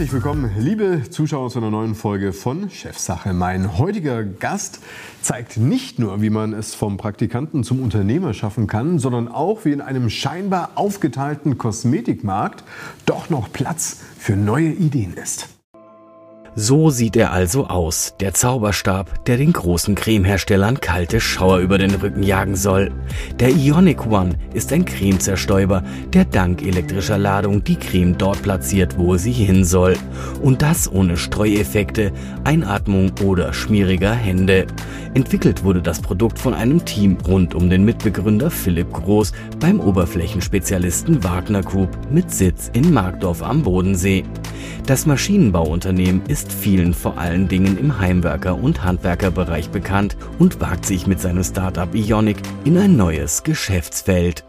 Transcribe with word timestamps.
Herzlich 0.00 0.14
willkommen, 0.14 0.50
liebe 0.56 1.02
Zuschauer, 1.10 1.50
zu 1.50 1.58
einer 1.58 1.70
neuen 1.70 1.94
Folge 1.94 2.32
von 2.32 2.70
Chefsache. 2.70 3.34
Mein 3.34 3.76
heutiger 3.76 4.24
Gast 4.24 4.80
zeigt 5.20 5.58
nicht 5.58 5.98
nur, 5.98 6.22
wie 6.22 6.30
man 6.30 6.54
es 6.54 6.74
vom 6.74 6.96
Praktikanten 6.96 7.64
zum 7.64 7.82
Unternehmer 7.82 8.32
schaffen 8.32 8.66
kann, 8.66 8.98
sondern 8.98 9.28
auch, 9.28 9.66
wie 9.66 9.72
in 9.72 9.82
einem 9.82 10.08
scheinbar 10.08 10.70
aufgeteilten 10.76 11.58
Kosmetikmarkt 11.58 12.64
doch 13.04 13.28
noch 13.28 13.52
Platz 13.52 13.98
für 14.16 14.36
neue 14.36 14.70
Ideen 14.70 15.12
ist. 15.12 15.59
So 16.56 16.90
sieht 16.90 17.16
er 17.16 17.32
also 17.32 17.68
aus, 17.68 18.14
der 18.18 18.34
Zauberstab, 18.34 19.24
der 19.26 19.36
den 19.36 19.52
großen 19.52 19.94
Cremeherstellern 19.94 20.80
kalte 20.80 21.20
Schauer 21.20 21.58
über 21.58 21.78
den 21.78 21.94
Rücken 21.94 22.24
jagen 22.24 22.56
soll. 22.56 22.90
Der 23.38 23.50
Ionic 23.50 24.06
One 24.06 24.34
ist 24.52 24.72
ein 24.72 24.84
Cremezerstäuber, 24.84 25.84
der 26.12 26.24
dank 26.24 26.62
elektrischer 26.62 27.18
Ladung 27.18 27.62
die 27.62 27.76
Creme 27.76 28.18
dort 28.18 28.42
platziert, 28.42 28.98
wo 28.98 29.16
sie 29.16 29.32
hin 29.32 29.64
soll. 29.64 29.96
Und 30.42 30.60
das 30.60 30.90
ohne 30.90 31.16
Streueffekte, 31.16 32.10
Einatmung 32.42 33.12
oder 33.24 33.52
schmieriger 33.52 34.12
Hände. 34.12 34.66
Entwickelt 35.14 35.62
wurde 35.62 35.82
das 35.82 36.00
Produkt 36.00 36.38
von 36.38 36.54
einem 36.54 36.84
Team 36.84 37.16
rund 37.26 37.54
um 37.54 37.70
den 37.70 37.84
Mitbegründer 37.84 38.50
Philipp 38.50 38.92
Groß 38.92 39.32
beim 39.60 39.80
Oberflächenspezialisten 39.80 41.22
Wagner 41.22 41.62
Group 41.62 41.96
mit 42.10 42.30
Sitz 42.32 42.70
in 42.72 42.92
Markdorf 42.92 43.42
am 43.42 43.62
Bodensee. 43.62 44.24
Das 44.86 45.06
Maschinenbauunternehmen 45.06 46.22
ist 46.26 46.49
vielen 46.52 46.94
vor 46.94 47.18
allen 47.18 47.48
Dingen 47.48 47.78
im 47.78 47.98
Heimwerker- 47.98 48.60
und 48.60 48.84
Handwerkerbereich 48.84 49.70
bekannt 49.70 50.16
und 50.38 50.60
wagt 50.60 50.86
sich 50.86 51.06
mit 51.06 51.20
seinem 51.20 51.44
Startup 51.44 51.94
Ionic 51.94 52.38
in 52.64 52.76
ein 52.78 52.96
neues 52.96 53.42
Geschäftsfeld. 53.42 54.44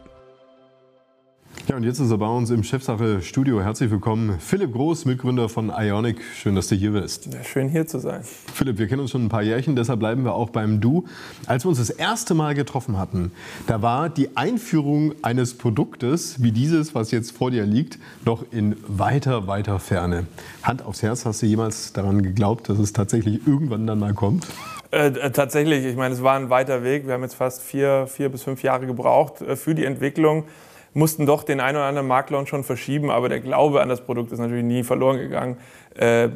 Ja, 1.68 1.76
und 1.76 1.84
jetzt 1.84 2.00
ist 2.00 2.10
er 2.10 2.18
bei 2.18 2.28
uns 2.28 2.50
im 2.50 2.64
Chefsache 2.64 3.22
Studio. 3.22 3.62
Herzlich 3.62 3.92
willkommen, 3.92 4.40
Philipp 4.40 4.74
Groß, 4.74 5.06
Mitgründer 5.06 5.48
von 5.48 5.70
Ionic. 5.70 6.20
Schön, 6.36 6.56
dass 6.56 6.68
du 6.68 6.76
hier 6.76 6.92
bist. 6.92 7.32
Ja, 7.32 7.44
schön 7.44 7.70
hier 7.70 7.86
zu 7.86 8.00
sein. 8.00 8.24
Philipp, 8.24 8.80
wir 8.80 8.88
kennen 8.88 9.02
uns 9.02 9.12
schon 9.12 9.26
ein 9.26 9.30
paar 9.30 9.44
Jährchen, 9.44 9.76
deshalb 9.76 10.00
bleiben 10.00 10.24
wir 10.24 10.34
auch 10.34 10.50
beim 10.50 10.82
Du. 10.82 11.06
Als 11.46 11.64
wir 11.64 11.70
uns 11.70 11.78
das 11.78 11.92
erste 11.92 12.34
Mal 12.34 12.56
getroffen 12.56 12.98
hatten, 12.98 13.32
da 13.68 13.84
war 13.84 14.10
die 14.10 14.36
Einführung 14.36 15.14
eines 15.22 15.56
Produktes 15.56 16.42
wie 16.42 16.52
dieses, 16.52 16.96
was 16.96 17.12
jetzt 17.12 17.38
vor 17.38 17.52
dir 17.52 17.66
liegt, 17.66 18.00
noch 18.26 18.44
in 18.52 18.76
weiter, 18.88 19.46
weiter 19.46 19.80
Ferne. 19.80 20.26
Hand 20.64 20.84
aufs 20.84 21.04
Herz, 21.04 21.26
hast 21.26 21.44
du 21.44 21.46
jemals 21.46 21.94
daran 21.94 22.24
geglaubt, 22.24 22.70
dass 22.70 22.80
es 22.80 22.92
tatsächlich 22.92 23.46
irgendwann 23.46 23.86
dann 23.86 24.00
mal 24.00 24.16
kommt? 24.16 24.48
Äh, 24.92 25.10
äh 25.10 25.32
tatsächlich, 25.32 25.86
ich 25.86 25.96
meine, 25.96 26.16
es 26.16 26.24
war 26.24 26.36
ein 26.38 26.50
weiter 26.50 26.84
Weg. 26.84 27.06
Wir 27.06 27.14
haben 27.14 27.24
jetzt 27.24 27.36
fast 27.36 27.62
vier, 27.62 28.08
vier 28.08 28.30
bis 28.30 28.42
fünf 28.42 28.64
Jahre 28.64 28.88
gebraucht 28.88 29.42
äh, 29.42 29.56
für 29.56 29.76
die 29.76 29.86
Entwicklung 29.86 30.46
mussten 30.94 31.26
doch 31.26 31.44
den 31.44 31.60
einen 31.60 31.78
oder 31.78 31.86
anderen 31.86 32.08
Marktlaunch 32.08 32.50
schon 32.50 32.64
verschieben, 32.64 33.10
aber 33.10 33.30
der 33.30 33.40
Glaube 33.40 33.82
an 33.82 33.90
das 33.90 34.02
Produkt 34.02 34.32
ist 34.32 34.40
natürlich 34.40 34.64
nie 34.64 34.84
verloren 34.84 35.18
gegangen. 35.18 35.58
Äh, 35.96 36.30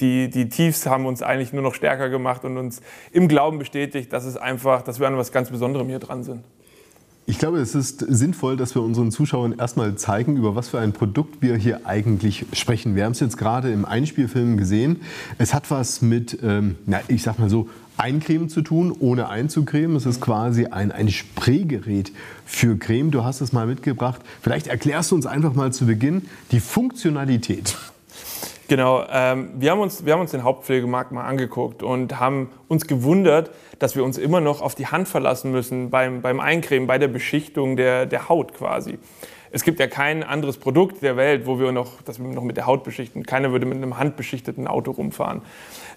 die, 0.00 0.30
die 0.30 0.48
Tiefs 0.48 0.86
haben 0.86 1.06
uns 1.06 1.22
eigentlich 1.22 1.52
nur 1.52 1.62
noch 1.62 1.74
stärker 1.74 2.08
gemacht 2.08 2.44
und 2.44 2.56
uns 2.56 2.80
im 3.12 3.28
Glauben 3.28 3.58
bestätigt, 3.58 4.12
dass 4.12 4.24
es 4.24 4.36
einfach, 4.36 4.82
dass 4.82 4.98
wir 4.98 5.06
an 5.06 5.16
was 5.16 5.30
ganz 5.30 5.50
Besonderem 5.50 5.88
hier 5.88 5.98
dran 5.98 6.22
sind. 6.24 6.44
Ich 7.30 7.38
glaube, 7.38 7.60
es 7.60 7.76
ist 7.76 8.04
sinnvoll, 8.08 8.56
dass 8.56 8.74
wir 8.74 8.82
unseren 8.82 9.12
Zuschauern 9.12 9.54
erstmal 9.56 9.94
zeigen, 9.94 10.36
über 10.36 10.56
was 10.56 10.70
für 10.70 10.80
ein 10.80 10.92
Produkt 10.92 11.42
wir 11.42 11.54
hier 11.54 11.86
eigentlich 11.86 12.44
sprechen. 12.52 12.96
Wir 12.96 13.04
haben 13.04 13.12
es 13.12 13.20
jetzt 13.20 13.38
gerade 13.38 13.70
im 13.70 13.84
Einspielfilm 13.84 14.56
gesehen. 14.56 15.02
Es 15.38 15.54
hat 15.54 15.70
was 15.70 16.02
mit, 16.02 16.40
ähm, 16.42 16.74
na, 16.86 17.00
ich 17.06 17.22
sag 17.22 17.38
mal 17.38 17.48
so, 17.48 17.68
Eincremen 17.96 18.48
zu 18.48 18.62
tun, 18.62 18.92
ohne 18.98 19.28
einzucremen. 19.28 19.96
Es 19.96 20.06
ist 20.06 20.20
quasi 20.20 20.66
ein, 20.66 20.90
ein 20.90 21.08
Spraygerät 21.08 22.10
für 22.46 22.76
Creme. 22.76 23.12
Du 23.12 23.22
hast 23.22 23.40
es 23.42 23.52
mal 23.52 23.68
mitgebracht. 23.68 24.20
Vielleicht 24.42 24.66
erklärst 24.66 25.12
du 25.12 25.14
uns 25.14 25.26
einfach 25.26 25.54
mal 25.54 25.72
zu 25.72 25.86
Beginn 25.86 26.22
die 26.50 26.58
Funktionalität. 26.58 27.76
Genau, 28.70 29.04
ähm, 29.10 29.50
wir, 29.56 29.72
haben 29.72 29.80
uns, 29.80 30.06
wir 30.06 30.12
haben 30.12 30.20
uns 30.20 30.30
den 30.30 30.44
Hauptpflegemarkt 30.44 31.10
mal 31.10 31.24
angeguckt 31.24 31.82
und 31.82 32.20
haben 32.20 32.50
uns 32.68 32.86
gewundert, 32.86 33.50
dass 33.80 33.96
wir 33.96 34.04
uns 34.04 34.16
immer 34.16 34.40
noch 34.40 34.62
auf 34.62 34.76
die 34.76 34.86
Hand 34.86 35.08
verlassen 35.08 35.50
müssen 35.50 35.90
beim, 35.90 36.22
beim 36.22 36.38
Eincremen, 36.38 36.86
bei 36.86 36.96
der 36.96 37.08
Beschichtung 37.08 37.74
der, 37.74 38.06
der 38.06 38.28
Haut 38.28 38.54
quasi. 38.54 39.00
Es 39.50 39.64
gibt 39.64 39.80
ja 39.80 39.88
kein 39.88 40.22
anderes 40.22 40.56
Produkt 40.56 41.02
der 41.02 41.16
Welt, 41.16 41.48
wo 41.48 41.58
wir 41.58 41.72
noch, 41.72 42.00
das 42.02 42.20
wir 42.20 42.28
noch 42.28 42.44
mit 42.44 42.56
der 42.56 42.66
Haut 42.66 42.84
beschichten. 42.84 43.24
Keiner 43.24 43.50
würde 43.50 43.66
mit 43.66 43.76
einem 43.76 43.98
handbeschichteten 43.98 44.68
Auto 44.68 44.92
rumfahren. 44.92 45.42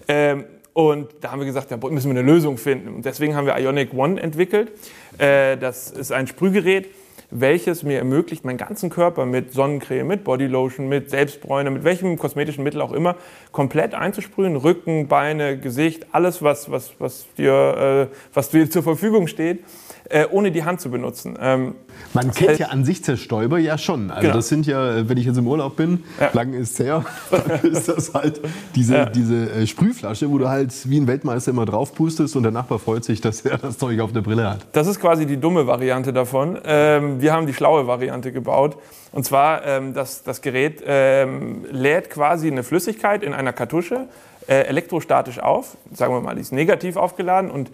Ähm, 0.08 0.44
und 0.72 1.10
da 1.20 1.30
haben 1.30 1.38
wir 1.38 1.46
gesagt, 1.46 1.70
da 1.70 1.76
müssen 1.76 2.12
wir 2.12 2.18
eine 2.18 2.28
Lösung 2.28 2.58
finden. 2.58 2.88
Und 2.88 3.04
deswegen 3.04 3.36
haben 3.36 3.46
wir 3.46 3.56
Ionic 3.56 3.94
One 3.94 4.20
entwickelt. 4.20 4.72
Äh, 5.18 5.56
das 5.58 5.92
ist 5.92 6.10
ein 6.10 6.26
Sprühgerät, 6.26 6.88
welches 7.30 7.82
mir 7.82 7.98
ermöglicht, 7.98 8.44
meinen 8.44 8.58
ganzen 8.58 8.90
Körper 8.90 9.26
mit 9.26 9.52
Sonnencreme, 9.52 10.06
mit 10.06 10.24
Bodylotion, 10.24 10.88
mit 10.88 11.10
Selbstbräuner, 11.10 11.70
mit 11.70 11.84
welchem 11.84 12.18
kosmetischen 12.18 12.64
Mittel 12.64 12.80
auch 12.80 12.92
immer, 12.92 13.16
komplett 13.52 13.94
einzusprühen. 13.94 14.56
Rücken, 14.56 15.08
Beine, 15.08 15.58
Gesicht, 15.58 16.06
alles, 16.12 16.42
was, 16.42 16.70
was, 16.70 16.92
was, 16.98 17.26
dir, 17.36 18.10
äh, 18.10 18.16
was 18.32 18.50
dir 18.50 18.70
zur 18.70 18.82
Verfügung 18.82 19.26
steht 19.26 19.60
äh, 20.10 20.26
ohne 20.30 20.52
die 20.52 20.64
Hand 20.64 20.80
zu 20.80 20.90
benutzen. 20.90 21.38
Ähm, 21.40 21.74
Man 22.12 22.30
kennt 22.32 22.50
heißt, 22.50 22.60
ja 22.60 22.66
an 22.68 22.84
sich 22.84 23.02
Zerstäuber 23.02 23.58
ja 23.58 23.78
schon. 23.78 24.10
Also 24.10 24.22
genau. 24.22 24.34
das 24.34 24.48
sind 24.48 24.66
ja, 24.66 25.08
wenn 25.08 25.16
ich 25.16 25.26
jetzt 25.26 25.38
im 25.38 25.46
Urlaub 25.46 25.76
bin, 25.76 26.04
ja. 26.20 26.30
lang 26.32 26.52
ist 26.52 26.78
her, 26.78 27.04
dann 27.30 27.60
ist 27.70 27.88
das 27.88 28.12
halt 28.12 28.40
diese, 28.74 28.94
ja. 28.94 29.04
diese 29.06 29.50
äh, 29.50 29.66
Sprühflasche, 29.66 30.30
wo 30.30 30.38
du 30.38 30.48
halt 30.48 30.72
wie 30.88 31.00
ein 31.00 31.06
Weltmeister 31.06 31.50
immer 31.50 31.64
drauf 31.64 31.94
pustest 31.94 32.36
und 32.36 32.42
der 32.42 32.52
Nachbar 32.52 32.78
freut 32.78 33.04
sich, 33.04 33.20
dass 33.20 33.40
er 33.42 33.58
das 33.58 33.78
Zeug 33.78 34.00
auf 34.00 34.12
der 34.12 34.20
Brille 34.20 34.48
hat. 34.48 34.66
Das 34.72 34.86
ist 34.86 35.00
quasi 35.00 35.26
die 35.26 35.38
dumme 35.38 35.66
Variante 35.66 36.12
davon. 36.12 36.58
Ähm, 36.64 37.20
wir 37.20 37.32
haben 37.32 37.46
die 37.46 37.54
schlaue 37.54 37.86
Variante 37.86 38.32
gebaut. 38.32 38.76
Und 39.12 39.24
zwar, 39.24 39.64
ähm, 39.64 39.94
das, 39.94 40.24
das 40.24 40.42
Gerät 40.42 40.82
ähm, 40.84 41.64
lädt 41.70 42.10
quasi 42.10 42.48
eine 42.48 42.64
Flüssigkeit 42.64 43.22
in 43.22 43.32
einer 43.32 43.52
Kartusche 43.52 43.94
äh, 43.94 44.06
elektrostatisch 44.52 45.38
auf. 45.38 45.76
Sagen 45.92 46.14
wir 46.14 46.20
mal, 46.20 46.34
die 46.34 46.40
ist 46.40 46.52
negativ 46.52 46.96
aufgeladen 46.96 47.50
und 47.50 47.70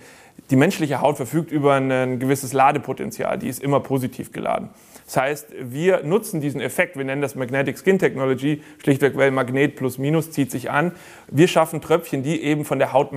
die 0.51 0.57
menschliche 0.57 1.01
Haut 1.01 1.17
verfügt 1.17 1.53
über 1.53 1.75
ein 1.75 2.19
gewisses 2.19 2.53
Ladepotenzial, 2.53 3.39
die 3.39 3.49
ist 3.49 3.63
immer 3.63 3.81
positiv 3.81 4.33
geladen. 4.33 4.71
Das 5.11 5.17
heißt, 5.17 5.47
wir 5.61 6.05
nutzen 6.05 6.41
diesen 6.41 6.61
Effekt, 6.61 6.97
wir 6.97 7.05
nennen 7.05 7.21
das 7.21 7.35
Magnetic 7.35 7.77
Skin 7.77 7.99
Technology, 7.99 8.63
schlichtweg 8.81 9.17
weil 9.17 9.33
Magnet 9.33 9.75
plus 9.75 9.99
minus 9.99 10.31
zieht 10.31 10.53
sich 10.53 10.71
an. 10.71 10.93
Wir 11.27 11.49
schaffen 11.49 11.81
Tröpfchen, 11.81 12.23
die 12.23 12.41
eben 12.41 12.65
von 12.65 12.79
der 12.79 12.93
Haut 12.93 13.11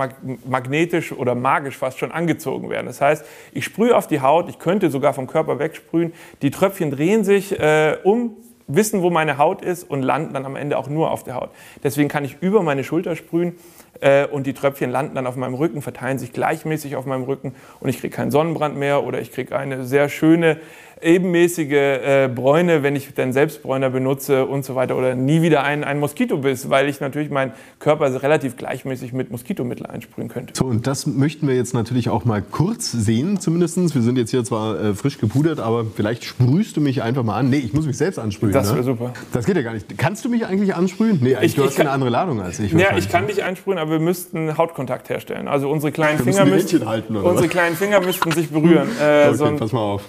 magnetisch 0.44 1.12
oder 1.12 1.36
magisch 1.36 1.78
fast 1.78 2.00
schon 2.00 2.10
angezogen 2.10 2.68
werden. 2.68 2.86
Das 2.86 3.00
heißt, 3.00 3.24
ich 3.52 3.64
sprühe 3.64 3.96
auf 3.96 4.08
die 4.08 4.20
Haut, 4.20 4.48
ich 4.48 4.58
könnte 4.58 4.90
sogar 4.90 5.14
vom 5.14 5.28
Körper 5.28 5.60
wegsprühen, 5.60 6.14
die 6.42 6.50
Tröpfchen 6.50 6.90
drehen 6.90 7.22
sich 7.22 7.56
äh, 7.60 7.96
um, 8.02 8.38
wissen, 8.66 9.02
wo 9.02 9.10
meine 9.10 9.38
Haut 9.38 9.62
ist 9.62 9.88
und 9.88 10.02
landen 10.02 10.34
dann 10.34 10.46
am 10.46 10.56
Ende 10.56 10.78
auch 10.78 10.88
nur 10.88 11.10
auf 11.10 11.22
der 11.22 11.34
Haut. 11.34 11.50
Deswegen 11.82 12.08
kann 12.08 12.24
ich 12.24 12.38
über 12.40 12.62
meine 12.62 12.84
Schulter 12.84 13.16
sprühen 13.16 13.54
äh, 14.00 14.26
und 14.26 14.46
die 14.46 14.54
Tröpfchen 14.54 14.90
landen 14.90 15.14
dann 15.14 15.26
auf 15.26 15.36
meinem 15.36 15.54
Rücken, 15.54 15.82
verteilen 15.82 16.18
sich 16.18 16.32
gleichmäßig 16.32 16.96
auf 16.96 17.06
meinem 17.06 17.24
Rücken 17.24 17.54
und 17.80 17.88
ich 17.88 18.00
kriege 18.00 18.14
keinen 18.14 18.30
Sonnenbrand 18.30 18.76
mehr 18.76 19.04
oder 19.04 19.20
ich 19.20 19.32
kriege 19.32 19.56
eine 19.56 19.84
sehr 19.84 20.08
schöne 20.08 20.58
ebenmäßige 21.04 21.70
äh, 21.72 22.30
Bräune, 22.34 22.82
wenn 22.82 22.96
ich 22.96 23.12
den 23.14 23.32
Selbstbräuner 23.32 23.90
benutze 23.90 24.46
und 24.46 24.64
so 24.64 24.74
weiter 24.74 24.96
oder 24.96 25.14
nie 25.14 25.42
wieder 25.42 25.62
ein, 25.62 25.84
ein 25.84 26.00
Moskitobiss, 26.00 26.70
weil 26.70 26.88
ich 26.88 27.00
natürlich 27.00 27.30
meinen 27.30 27.52
Körper 27.78 28.22
relativ 28.22 28.56
gleichmäßig 28.56 29.12
mit 29.12 29.30
Moskitomittel 29.30 29.86
einsprühen 29.86 30.28
könnte. 30.28 30.54
So, 30.56 30.64
und 30.64 30.86
das 30.86 31.06
möchten 31.06 31.46
wir 31.46 31.54
jetzt 31.54 31.74
natürlich 31.74 32.08
auch 32.08 32.24
mal 32.24 32.42
kurz 32.42 32.90
sehen, 32.90 33.40
zumindest. 33.40 33.64
Wir 33.74 34.02
sind 34.02 34.18
jetzt 34.18 34.30
hier 34.30 34.44
zwar 34.44 34.78
äh, 34.78 34.94
frisch 34.94 35.18
gepudert, 35.18 35.58
aber 35.58 35.84
vielleicht 35.84 36.24
sprühst 36.24 36.76
du 36.76 36.80
mich 36.80 37.02
einfach 37.02 37.22
mal 37.22 37.36
an. 37.36 37.50
Nee, 37.50 37.58
ich 37.58 37.72
muss 37.72 37.86
mich 37.86 37.96
selbst 37.96 38.18
ansprühen. 38.18 38.52
Das 38.52 38.68
wäre 38.68 38.78
ne? 38.78 38.82
super. 38.84 39.12
Das 39.32 39.46
geht 39.46 39.56
ja 39.56 39.62
gar 39.62 39.72
nicht. 39.72 39.96
Kannst 39.96 40.24
du 40.24 40.28
mich 40.28 40.46
eigentlich 40.46 40.74
ansprühen? 40.74 41.18
Nee, 41.22 41.34
eigentlich, 41.34 41.52
ich, 41.52 41.56
du 41.56 41.64
hast 41.64 41.76
kann, 41.76 41.86
eine 41.86 41.94
andere 41.94 42.10
Ladung 42.10 42.40
als 42.40 42.60
ich. 42.60 42.72
Ja, 42.72 42.96
ich 42.96 43.08
kann 43.08 43.26
dich 43.26 43.42
einsprühen, 43.42 43.78
aber 43.78 43.92
wir 43.92 43.98
müssten 44.00 44.56
Hautkontakt 44.56 45.08
herstellen. 45.08 45.48
Also 45.48 45.70
unsere 45.70 45.92
kleinen 45.92 46.18
wir 46.18 46.32
Finger 46.32 46.44
müssten, 46.44 46.86
halten, 46.86 47.16
unsere 47.16 47.48
kleinen 47.48 47.76
Finger 47.76 48.00
müssten 48.00 48.30
sich 48.32 48.48
berühren. 48.50 48.88
Äh, 49.00 49.28
okay, 49.28 49.34
so 49.34 49.56
pass 49.56 49.72
mal 49.72 49.80
auf. 49.80 50.02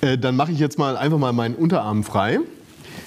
Äh, 0.00 0.18
dann 0.18 0.31
mache 0.36 0.52
ich 0.52 0.58
jetzt 0.58 0.78
mal 0.78 0.96
einfach 0.96 1.18
mal 1.18 1.32
meinen 1.32 1.54
Unterarm 1.54 2.04
frei. 2.04 2.40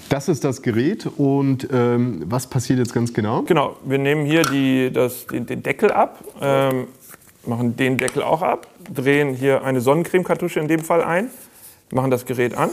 Das 0.09 0.29
ist 0.29 0.43
das 0.43 0.61
Gerät 0.61 1.07
und 1.17 1.67
ähm, 1.71 2.23
was 2.27 2.47
passiert 2.47 2.79
jetzt 2.79 2.93
ganz 2.93 3.13
genau? 3.13 3.41
Genau, 3.43 3.75
wir 3.83 3.97
nehmen 3.97 4.25
hier 4.25 4.43
die, 4.43 4.91
das, 4.91 5.25
den, 5.27 5.45
den 5.45 5.63
Deckel 5.63 5.91
ab, 5.91 6.23
ähm, 6.41 6.87
machen 7.45 7.75
den 7.75 7.97
Deckel 7.97 8.21
auch 8.21 8.41
ab, 8.41 8.67
drehen 8.93 9.33
hier 9.33 9.63
eine 9.63 9.81
Sonnencremekartusche 9.81 10.59
in 10.59 10.67
dem 10.67 10.81
Fall 10.81 11.03
ein, 11.03 11.29
machen 11.91 12.11
das 12.11 12.25
Gerät 12.25 12.55
an 12.55 12.69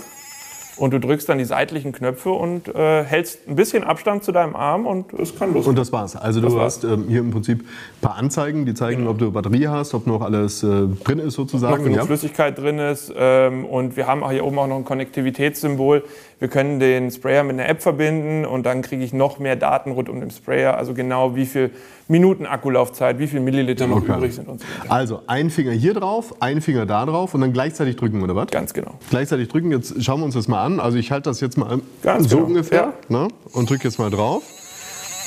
und 0.77 0.93
du 0.93 1.01
drückst 1.01 1.29
dann 1.29 1.39
die 1.39 1.45
seitlichen 1.45 1.93
Knöpfe 1.93 2.31
und 2.31 2.69
äh, 2.69 3.05
hältst 3.05 3.49
ein 3.49 3.57
bisschen 3.57 3.85
Abstand 3.85 4.25
zu 4.25 4.33
deinem 4.33 4.57
Arm 4.57 4.87
und 4.87 5.13
es 5.13 5.37
kann 5.39 5.53
los. 5.53 5.67
Und 5.67 5.77
das 5.77 5.93
war's. 5.93 6.17
Also 6.17 6.41
das 6.41 6.53
du 6.53 6.59
war's. 6.59 6.77
hast 6.77 6.85
ähm, 6.85 7.05
hier 7.09 7.21
im 7.21 7.31
Prinzip 7.31 7.61
ein 7.61 8.01
paar 8.01 8.17
Anzeigen, 8.17 8.65
die 8.65 8.75
zeigen, 8.75 9.01
genau. 9.01 9.11
ob 9.11 9.19
du 9.19 9.31
Batterie 9.31 9.69
hast, 9.69 9.95
ob 9.95 10.07
noch 10.07 10.23
alles 10.23 10.63
äh, 10.63 10.87
drin 11.05 11.19
ist 11.19 11.35
sozusagen. 11.35 11.73
Ob 11.73 11.79
noch 11.79 11.85
genug 11.85 11.99
ja. 11.99 12.07
Flüssigkeit 12.07 12.59
drin 12.59 12.79
ist. 12.79 13.13
Ähm, 13.17 13.65
und 13.65 13.97
wir 13.97 14.07
haben 14.07 14.29
hier 14.31 14.45
oben 14.45 14.59
auch 14.59 14.67
noch 14.67 14.77
ein 14.77 14.85
Konnektivitätssymbol. 14.85 16.05
Wir 16.39 16.49
können 16.49 16.81
den 16.81 17.11
Sprayer 17.11 17.45
mit 17.45 17.53
einer 17.53 17.69
App 17.69 17.83
verbinden 17.83 18.45
und 18.45 18.65
dann 18.65 18.83
kriege 18.83 19.05
ich 19.05 19.13
noch 19.13 19.39
mehr 19.39 19.55
Daten 19.55 19.93
rund 19.93 20.09
um 20.09 20.21
den 20.21 20.31
Sprayer. 20.31 20.77
Also 20.77 20.95
genau 20.95 21.37
wie 21.37 21.47
viel 21.47 21.71
Minuten 22.09 22.47
Akkulaufzeit, 22.47 23.19
wie 23.19 23.29
viel 23.29 23.41
Milliliter 23.41 23.87
noch 23.87 23.99
okay. 23.99 24.17
übrig 24.17 24.35
sind 24.35 24.49
und 24.49 24.61
so 24.61 24.67
weiter. 24.67 24.93
Also 24.93 25.23
ein 25.29 25.51
Finger 25.51 25.71
hier 25.71 25.95
drauf, 25.95 26.35
ein 26.41 26.61
Finger 26.61 26.85
da 26.85 27.07
drauf 27.07 27.35
und 27.35 27.43
dann 27.43 27.53
gleichzeitig 27.53 27.97
drücken, 27.97 28.23
oder 28.23 28.35
was? 28.35 28.49
Ganz 28.49 28.75
genau. 28.75 28.95
Gleichzeitig 29.11 29.49
drücken. 29.49 29.71
Jetzt 29.71 30.03
schauen 30.03 30.21
wir 30.21 30.25
uns 30.25 30.35
das 30.35 30.49
mal 30.49 30.62
an. 30.62 30.62
Also 30.63 30.99
ich 30.99 31.11
halte 31.11 31.31
das 31.31 31.41
jetzt 31.41 31.57
mal 31.59 31.81
Ganz 32.03 32.29
so 32.29 32.37
genau. 32.37 32.49
ungefähr 32.49 32.93
ja. 33.09 33.19
ne? 33.23 33.29
und 33.53 33.69
drücke 33.69 33.85
jetzt 33.85 33.99
mal 33.99 34.11
drauf. 34.11 34.43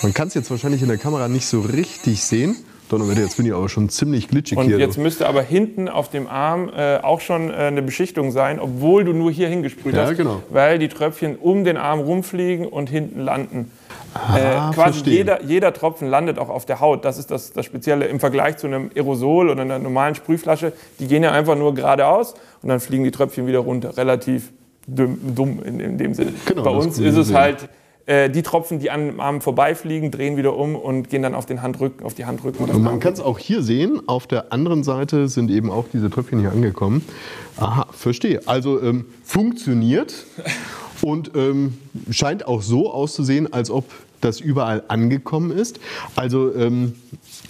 Man 0.01 0.13
kann 0.13 0.27
es 0.27 0.33
jetzt 0.33 0.49
wahrscheinlich 0.51 0.81
in 0.81 0.87
der 0.87 0.97
Kamera 0.97 1.27
nicht 1.27 1.45
so 1.47 1.61
richtig 1.61 2.23
sehen. 2.23 2.55
Donnerwetter, 2.89 3.21
jetzt 3.21 3.37
bin 3.37 3.47
ich 3.47 3.53
aber 3.53 3.67
schon 3.67 3.89
ziemlich 3.89 4.27
glitschig 4.27 4.57
Und 4.59 4.65
hier. 4.67 4.77
jetzt 4.77 4.99
müsste 4.99 5.27
aber 5.27 5.41
hinten 5.41 5.89
auf 5.89 6.09
dem 6.09 6.27
Arm 6.27 6.69
äh, 6.69 6.97
auch 6.97 7.19
schon 7.19 7.49
äh, 7.49 7.53
eine 7.53 7.81
Beschichtung 7.81 8.31
sein, 8.31 8.59
obwohl 8.59 9.03
du 9.03 9.11
nur 9.13 9.31
hier 9.31 9.47
hingesprüht 9.49 9.95
Ja, 9.95 10.05
hast. 10.05 10.17
genau. 10.17 10.43
Weil 10.51 10.77
die 10.77 10.87
Tröpfchen 10.87 11.35
um 11.35 11.63
den 11.63 11.77
Arm 11.77 11.99
rumfliegen 12.01 12.67
und 12.67 12.89
hinten 12.89 13.21
landen. 13.21 13.71
Ah, 14.13 14.69
äh, 14.69 14.73
quasi 14.75 15.01
jeder, 15.09 15.43
jeder 15.43 15.73
Tropfen 15.73 16.07
landet 16.07 16.37
auch 16.37 16.49
auf 16.49 16.65
der 16.67 16.79
Haut. 16.79 17.03
Das 17.05 17.17
ist 17.17 17.31
das, 17.31 17.53
das 17.53 17.65
Spezielle 17.65 18.05
im 18.05 18.19
Vergleich 18.19 18.57
zu 18.57 18.67
einem 18.67 18.91
Aerosol 18.95 19.49
oder 19.49 19.63
einer 19.63 19.79
normalen 19.79 20.13
Sprühflasche. 20.13 20.71
Die 20.99 21.07
gehen 21.07 21.23
ja 21.23 21.31
einfach 21.31 21.55
nur 21.55 21.73
geradeaus 21.73 22.35
und 22.61 22.69
dann 22.69 22.79
fliegen 22.79 23.03
die 23.03 23.11
Tröpfchen 23.11 23.47
wieder 23.47 23.59
runter. 23.59 23.97
Relativ 23.97 24.51
dumm, 24.87 25.61
in, 25.63 25.79
in 25.79 25.97
dem 25.97 26.13
Sinne. 26.13 26.33
Genau, 26.45 26.63
Bei 26.63 26.71
uns 26.71 26.99
ist 26.99 27.15
es 27.15 27.27
sehen. 27.27 27.37
halt 27.37 27.69
äh, 28.05 28.29
die 28.29 28.43
Tropfen, 28.43 28.79
die 28.79 28.91
an 28.91 29.07
dem 29.07 29.19
Arm 29.19 29.41
vorbeifliegen, 29.41 30.11
drehen 30.11 30.37
wieder 30.37 30.55
um 30.55 30.75
und 30.75 31.09
gehen 31.09 31.23
dann 31.23 31.33
auf 31.33 31.45
den 31.45 31.61
Handrücken, 31.61 32.05
auf 32.05 32.13
die 32.13 32.25
Handrücken. 32.25 32.69
Und 32.69 32.83
man 32.83 32.99
kann 32.99 33.13
es 33.13 33.19
auch 33.19 33.39
hier 33.39 33.63
sehen, 33.63 34.01
auf 34.07 34.27
der 34.27 34.53
anderen 34.53 34.83
Seite 34.83 35.27
sind 35.27 35.49
eben 35.49 35.71
auch 35.71 35.85
diese 35.91 36.09
Tröpfchen 36.09 36.39
hier 36.39 36.51
angekommen. 36.51 37.03
Aha, 37.57 37.87
verstehe. 37.91 38.41
Also 38.45 38.81
ähm, 38.81 39.05
funktioniert 39.23 40.25
und 41.01 41.31
ähm, 41.35 41.77
scheint 42.11 42.47
auch 42.47 42.61
so 42.61 42.91
auszusehen, 42.91 43.51
als 43.51 43.71
ob 43.71 43.85
das 44.21 44.39
überall 44.39 44.83
angekommen 44.87 45.51
ist. 45.51 45.79
Also 46.15 46.53
ähm, 46.55 46.95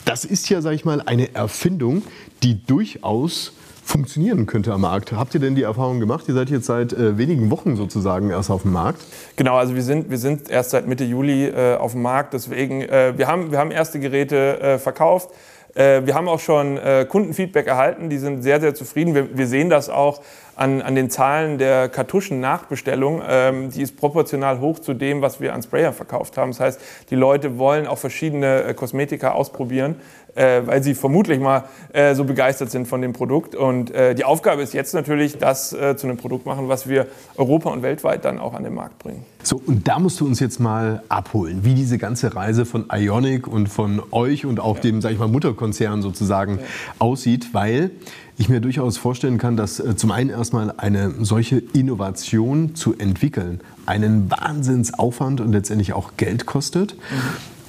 das 0.05 0.25
ist 0.25 0.49
ja, 0.49 0.61
sag 0.61 0.73
ich 0.73 0.85
mal, 0.85 1.01
eine 1.05 1.33
Erfindung, 1.35 2.03
die 2.43 2.63
durchaus 2.65 3.53
funktionieren 3.85 4.47
könnte 4.47 4.73
am 4.73 4.81
Markt. 4.81 5.11
Habt 5.11 5.35
ihr 5.35 5.39
denn 5.39 5.55
die 5.55 5.61
Erfahrung 5.61 5.99
gemacht? 5.99 6.25
Ihr 6.27 6.33
seid 6.33 6.49
jetzt 6.49 6.65
seit 6.65 6.91
äh, 6.91 7.17
wenigen 7.17 7.51
Wochen 7.51 7.75
sozusagen 7.75 8.31
erst 8.31 8.49
auf 8.49 8.63
dem 8.63 8.73
Markt. 8.73 8.99
Genau, 9.35 9.55
also 9.55 9.75
wir 9.75 9.83
sind, 9.83 10.09
wir 10.09 10.17
sind 10.17 10.49
erst 10.49 10.71
seit 10.71 10.87
Mitte 10.87 11.03
Juli 11.03 11.45
äh, 11.45 11.75
auf 11.75 11.91
dem 11.91 12.01
Markt, 12.01 12.33
deswegen, 12.33 12.81
äh, 12.81 13.13
wir, 13.15 13.27
haben, 13.27 13.51
wir 13.51 13.59
haben 13.59 13.71
erste 13.71 13.99
Geräte 13.99 14.59
äh, 14.59 14.79
verkauft. 14.79 15.29
Äh, 15.75 16.05
wir 16.05 16.15
haben 16.15 16.27
auch 16.27 16.39
schon 16.39 16.77
äh, 16.77 17.05
Kundenfeedback 17.07 17.67
erhalten, 17.67 18.09
die 18.09 18.17
sind 18.17 18.41
sehr, 18.41 18.59
sehr 18.59 18.73
zufrieden. 18.73 19.13
Wir, 19.13 19.37
wir 19.37 19.47
sehen 19.47 19.69
das 19.69 19.89
auch 19.89 20.21
an, 20.55 20.81
an 20.81 20.95
den 20.95 21.09
Zahlen 21.09 21.57
der 21.57 21.89
Kartuschen-Nachbestellung. 21.89 23.21
Ähm, 23.27 23.71
die 23.71 23.81
ist 23.81 23.97
proportional 23.97 24.59
hoch 24.59 24.79
zu 24.79 24.93
dem, 24.93 25.21
was 25.21 25.41
wir 25.41 25.53
an 25.53 25.61
Sprayer 25.61 25.93
verkauft 25.93 26.37
haben. 26.37 26.51
Das 26.51 26.59
heißt, 26.59 26.81
die 27.09 27.15
Leute 27.15 27.57
wollen 27.57 27.87
auch 27.87 27.97
verschiedene 27.97 28.63
äh, 28.63 28.73
Kosmetika 28.73 29.31
ausprobieren, 29.31 29.95
äh, 30.35 30.61
weil 30.65 30.83
sie 30.83 30.95
vermutlich 30.95 31.39
mal 31.39 31.65
äh, 31.93 32.15
so 32.15 32.23
begeistert 32.23 32.71
sind 32.71 32.87
von 32.87 33.01
dem 33.01 33.13
Produkt. 33.13 33.55
Und 33.55 33.91
äh, 33.91 34.15
die 34.15 34.23
Aufgabe 34.23 34.61
ist 34.61 34.73
jetzt 34.73 34.93
natürlich, 34.93 35.37
das 35.37 35.73
äh, 35.73 35.95
zu 35.97 36.07
einem 36.07 36.17
Produkt 36.17 36.45
machen, 36.45 36.69
was 36.69 36.87
wir 36.87 37.07
Europa 37.37 37.69
und 37.69 37.83
weltweit 37.83 38.25
dann 38.25 38.39
auch 38.39 38.53
an 38.53 38.63
den 38.63 38.73
Markt 38.73 38.99
bringen. 38.99 39.25
So, 39.43 39.61
und 39.63 39.87
da 39.87 39.99
musst 39.99 40.19
du 40.19 40.25
uns 40.25 40.39
jetzt 40.39 40.59
mal 40.59 41.03
abholen, 41.07 41.59
wie 41.63 41.75
diese 41.75 41.99
ganze 41.99 42.35
Reise 42.35 42.65
von 42.65 42.85
Ionic 42.91 43.47
und 43.47 43.67
von 43.67 44.01
euch 44.11 44.45
und 44.45 44.59
auch 44.59 44.79
dem, 44.79 45.01
sag 45.01 45.11
ich 45.11 45.19
mal, 45.19 45.27
Mutterkonzern 45.27 46.01
sozusagen 46.01 46.59
aussieht, 46.97 47.53
weil 47.53 47.91
ich 48.37 48.49
mir 48.49 48.59
durchaus 48.59 48.97
vorstellen 48.97 49.37
kann, 49.37 49.55
dass 49.57 49.79
äh, 49.79 49.95
zum 49.95 50.11
einen 50.11 50.29
erstmal 50.29 50.73
eine 50.77 51.13
solche 51.21 51.57
Innovation 51.73 52.75
zu 52.75 52.95
entwickeln 52.97 53.61
einen 53.85 54.29
Wahnsinnsaufwand 54.29 55.41
und 55.41 55.51
letztendlich 55.51 55.93
auch 55.93 56.13
Geld 56.17 56.45
kostet. 56.45 56.95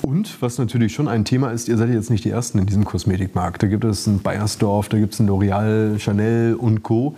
Und 0.02 0.40
was 0.40 0.58
natürlich 0.58 0.92
schon 0.92 1.08
ein 1.08 1.24
Thema 1.24 1.50
ist, 1.50 1.68
ihr 1.68 1.76
seid 1.76 1.90
jetzt 1.90 2.10
nicht 2.10 2.24
die 2.24 2.30
Ersten 2.30 2.58
in 2.58 2.66
diesem 2.66 2.84
Kosmetikmarkt. 2.84 3.62
Da 3.62 3.66
gibt 3.66 3.84
es 3.84 4.06
ein 4.06 4.20
Bayersdorf, 4.20 4.88
da 4.88 4.98
gibt 4.98 5.14
es 5.14 5.20
ein 5.20 5.28
L'Oreal, 5.28 5.98
Chanel 5.98 6.54
und 6.54 6.82
Co. 6.82 7.16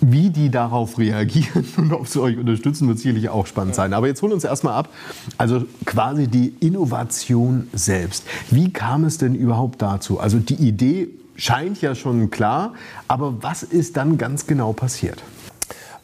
Wie 0.00 0.28
die 0.28 0.50
darauf 0.50 0.98
reagieren 0.98 1.64
und 1.76 1.92
ob 1.92 2.06
sie 2.06 2.20
euch 2.20 2.36
unterstützen, 2.36 2.88
wird 2.88 2.98
sicherlich 2.98 3.28
auch 3.28 3.46
spannend 3.46 3.74
sein. 3.74 3.94
Aber 3.94 4.06
jetzt 4.06 4.20
holen 4.22 4.30
wir 4.30 4.34
uns 4.34 4.44
erstmal 4.44 4.74
ab. 4.74 4.90
Also 5.38 5.64
quasi 5.86 6.28
die 6.28 6.52
Innovation 6.60 7.68
selbst. 7.72 8.24
Wie 8.50 8.70
kam 8.70 9.04
es 9.04 9.18
denn 9.18 9.34
überhaupt 9.34 9.80
dazu? 9.80 10.20
Also 10.20 10.38
die 10.38 10.56
Idee 10.56 11.08
scheint 11.36 11.80
ja 11.80 11.94
schon 11.94 12.30
klar, 12.30 12.74
aber 13.08 13.42
was 13.42 13.62
ist 13.62 13.96
dann 13.96 14.18
ganz 14.18 14.46
genau 14.46 14.72
passiert? 14.72 15.22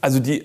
Also 0.00 0.21
die, 0.21 0.44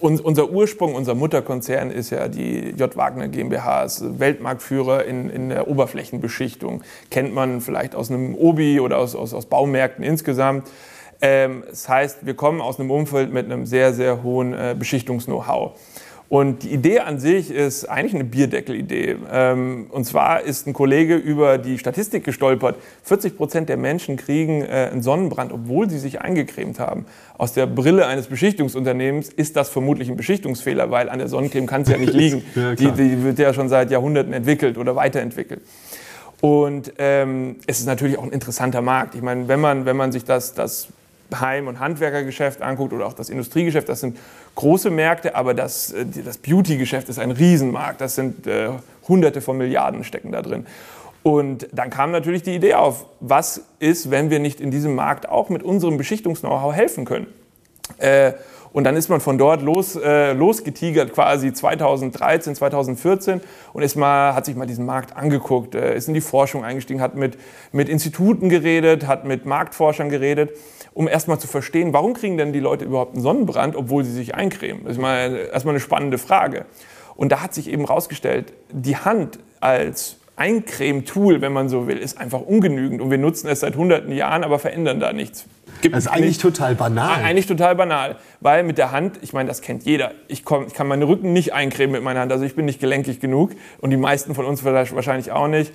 un, 0.00 0.18
unser 0.20 0.50
Ursprung, 0.50 0.94
unser 0.94 1.14
Mutterkonzern 1.14 1.90
ist 1.90 2.10
ja 2.10 2.28
die 2.28 2.70
J. 2.70 2.96
Wagner 2.96 3.28
GmbH, 3.28 3.82
ist 3.84 4.18
Weltmarktführer 4.18 5.04
in, 5.04 5.30
in 5.30 5.48
der 5.48 5.68
Oberflächenbeschichtung. 5.68 6.82
Kennt 7.10 7.34
man 7.34 7.60
vielleicht 7.60 7.94
aus 7.94 8.10
einem 8.10 8.34
Obi 8.34 8.80
oder 8.80 8.98
aus, 8.98 9.14
aus, 9.14 9.34
aus 9.34 9.46
Baumärkten 9.46 10.04
insgesamt. 10.04 10.68
Ähm, 11.20 11.62
das 11.68 11.88
heißt, 11.88 12.26
wir 12.26 12.34
kommen 12.34 12.60
aus 12.60 12.80
einem 12.80 12.90
Umfeld 12.90 13.32
mit 13.32 13.46
einem 13.46 13.64
sehr, 13.64 13.94
sehr 13.94 14.22
hohen 14.22 14.52
äh, 14.54 14.74
Beschichtungs-Know-how. 14.76 15.72
Und 16.32 16.62
die 16.62 16.72
Idee 16.72 17.00
an 17.00 17.18
sich 17.18 17.50
ist 17.50 17.84
eigentlich 17.84 18.14
eine 18.14 18.24
Bierdeckel-Idee. 18.24 19.16
Ähm, 19.30 19.88
und 19.90 20.06
zwar 20.06 20.40
ist 20.40 20.66
ein 20.66 20.72
Kollege 20.72 21.14
über 21.14 21.58
die 21.58 21.78
Statistik 21.78 22.24
gestolpert. 22.24 22.76
40 23.02 23.36
Prozent 23.36 23.68
der 23.68 23.76
Menschen 23.76 24.16
kriegen 24.16 24.62
äh, 24.62 24.88
einen 24.90 25.02
Sonnenbrand, 25.02 25.52
obwohl 25.52 25.90
sie 25.90 25.98
sich 25.98 26.22
eingecremt 26.22 26.80
haben. 26.80 27.04
Aus 27.36 27.52
der 27.52 27.66
Brille 27.66 28.06
eines 28.06 28.28
Beschichtungsunternehmens 28.28 29.28
ist 29.28 29.56
das 29.56 29.68
vermutlich 29.68 30.08
ein 30.08 30.16
Beschichtungsfehler, 30.16 30.90
weil 30.90 31.10
an 31.10 31.18
der 31.18 31.28
Sonnencreme 31.28 31.66
kann 31.66 31.82
es 31.82 31.90
ja 31.90 31.98
nicht 31.98 32.14
liegen. 32.14 32.42
Ja, 32.54 32.76
die, 32.76 32.92
die 32.92 33.22
wird 33.24 33.38
ja 33.38 33.52
schon 33.52 33.68
seit 33.68 33.90
Jahrhunderten 33.90 34.32
entwickelt 34.32 34.78
oder 34.78 34.96
weiterentwickelt. 34.96 35.60
Und 36.40 36.94
ähm, 36.96 37.56
es 37.66 37.80
ist 37.80 37.86
natürlich 37.86 38.16
auch 38.16 38.24
ein 38.24 38.32
interessanter 38.32 38.80
Markt. 38.80 39.14
Ich 39.14 39.20
meine, 39.20 39.48
wenn 39.48 39.60
man, 39.60 39.84
wenn 39.84 39.98
man 39.98 40.12
sich 40.12 40.24
das, 40.24 40.54
das 40.54 40.88
Heim- 41.40 41.66
und 41.66 41.80
Handwerkergeschäft 41.80 42.62
anguckt 42.62 42.92
oder 42.92 43.06
auch 43.06 43.12
das 43.12 43.30
Industriegeschäft, 43.30 43.88
das 43.88 44.00
sind 44.00 44.18
große 44.54 44.90
Märkte, 44.90 45.34
aber 45.34 45.54
das, 45.54 45.92
äh, 45.92 46.04
das 46.24 46.38
Beauty-Geschäft 46.38 47.08
ist 47.08 47.18
ein 47.18 47.30
Riesenmarkt. 47.30 48.00
Das 48.00 48.14
sind 48.14 48.46
äh, 48.46 48.70
Hunderte 49.08 49.40
von 49.40 49.56
Milliarden 49.58 50.04
stecken 50.04 50.32
da 50.32 50.42
drin. 50.42 50.66
Und 51.22 51.68
dann 51.72 51.90
kam 51.90 52.10
natürlich 52.10 52.42
die 52.42 52.54
Idee 52.54 52.74
auf, 52.74 53.06
was 53.20 53.62
ist, 53.78 54.10
wenn 54.10 54.30
wir 54.30 54.40
nicht 54.40 54.60
in 54.60 54.70
diesem 54.70 54.94
Markt 54.94 55.28
auch 55.28 55.48
mit 55.50 55.62
unserem 55.62 55.96
Beschichtungs-Know-how 55.96 56.74
helfen 56.74 57.04
können? 57.04 57.28
Äh, 57.98 58.32
und 58.72 58.84
dann 58.84 58.96
ist 58.96 59.08
man 59.08 59.20
von 59.20 59.38
dort 59.38 59.62
los, 59.62 59.96
äh, 59.96 60.32
losgetigert, 60.32 61.12
quasi 61.12 61.52
2013, 61.52 62.54
2014 62.54 63.40
und 63.72 63.82
ist 63.82 63.96
mal, 63.96 64.34
hat 64.34 64.46
sich 64.46 64.56
mal 64.56 64.66
diesen 64.66 64.86
Markt 64.86 65.16
angeguckt, 65.16 65.74
äh, 65.74 65.94
ist 65.94 66.08
in 66.08 66.14
die 66.14 66.20
Forschung 66.20 66.64
eingestiegen, 66.64 67.00
hat 67.00 67.14
mit, 67.14 67.38
mit 67.72 67.88
Instituten 67.88 68.48
geredet, 68.48 69.06
hat 69.06 69.24
mit 69.24 69.44
Marktforschern 69.44 70.08
geredet, 70.08 70.50
um 70.94 71.06
erstmal 71.06 71.38
zu 71.38 71.46
verstehen, 71.46 71.92
warum 71.92 72.14
kriegen 72.14 72.36
denn 72.36 72.52
die 72.52 72.60
Leute 72.60 72.84
überhaupt 72.84 73.14
einen 73.14 73.22
Sonnenbrand, 73.22 73.76
obwohl 73.76 74.04
sie 74.04 74.12
sich 74.12 74.34
eincremen? 74.34 74.84
Das 74.84 74.92
ist 74.92 75.00
mal 75.00 75.48
erstmal 75.52 75.72
eine 75.72 75.80
spannende 75.80 76.18
Frage. 76.18 76.64
Und 77.14 77.30
da 77.30 77.42
hat 77.42 77.52
sich 77.52 77.68
eben 77.70 77.86
herausgestellt, 77.86 78.54
die 78.70 78.96
Hand 78.96 79.38
als 79.60 80.16
Eincreme-Tool, 80.42 81.40
wenn 81.40 81.52
man 81.52 81.68
so 81.68 81.86
will, 81.86 81.96
ist 81.98 82.18
einfach 82.18 82.40
ungenügend. 82.40 83.00
Und 83.00 83.12
wir 83.12 83.18
nutzen 83.18 83.48
es 83.48 83.60
seit 83.60 83.76
hunderten 83.76 84.10
Jahren, 84.12 84.42
aber 84.42 84.58
verändern 84.58 84.98
da 84.98 85.12
nichts. 85.12 85.46
Gibt 85.80 85.94
Das 85.94 86.06
ist 86.06 86.10
eigentlich 86.10 86.26
nicht. 86.26 86.40
total 86.40 86.74
banal. 86.74 87.22
Eigentlich 87.22 87.46
total 87.46 87.76
banal, 87.76 88.16
weil 88.40 88.64
mit 88.64 88.76
der 88.76 88.90
Hand, 88.90 89.20
ich 89.22 89.32
meine, 89.32 89.48
das 89.48 89.60
kennt 89.60 89.84
jeder. 89.84 90.10
Ich, 90.26 90.44
komm, 90.44 90.66
ich 90.66 90.74
kann 90.74 90.88
meine 90.88 91.06
Rücken 91.06 91.32
nicht 91.32 91.52
eincremen 91.52 91.92
mit 91.92 92.02
meiner 92.02 92.20
Hand, 92.20 92.32
also 92.32 92.44
ich 92.44 92.56
bin 92.56 92.64
nicht 92.64 92.80
gelenkig 92.80 93.20
genug 93.20 93.52
und 93.80 93.90
die 93.90 93.96
meisten 93.96 94.34
von 94.34 94.44
uns 94.44 94.60
vielleicht 94.60 94.94
wahrscheinlich 94.96 95.30
auch 95.30 95.46
nicht. 95.46 95.72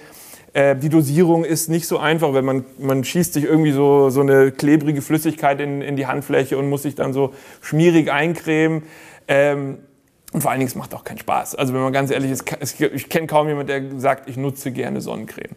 Äh, 0.53 0.75
die 0.75 0.89
Dosierung 0.89 1.45
ist 1.45 1.69
nicht 1.69 1.87
so 1.87 1.97
einfach, 1.97 2.33
wenn 2.33 2.43
man, 2.43 2.65
man 2.77 3.05
schießt 3.05 3.33
sich 3.33 3.45
irgendwie 3.45 3.71
so, 3.71 4.09
so 4.09 4.19
eine 4.19 4.51
klebrige 4.51 5.01
Flüssigkeit 5.01 5.61
in, 5.61 5.81
in 5.81 5.95
die 5.95 6.07
Handfläche 6.07 6.57
und 6.57 6.69
muss 6.69 6.83
sich 6.83 6.95
dann 6.95 7.13
so 7.13 7.33
schmierig 7.61 8.11
eincremen. 8.11 8.83
Ähm, 9.29 9.79
und 10.37 10.41
vor 10.41 10.51
allen 10.51 10.59
Dingen, 10.59 10.69
es 10.69 10.75
macht 10.75 10.93
auch 10.93 11.03
keinen 11.03 11.17
Spaß. 11.17 11.55
Also 11.55 11.73
wenn 11.73 11.81
man 11.81 11.91
ganz 11.91 12.11
ehrlich 12.11 12.29
ist, 12.29 12.79
ich 12.79 13.09
kenne 13.09 13.25
kaum 13.25 13.47
jemanden, 13.47 13.67
der 13.91 13.99
sagt, 13.99 14.29
ich 14.29 14.37
nutze 14.37 14.71
gerne 14.71 15.01
Sonnencreme. 15.01 15.55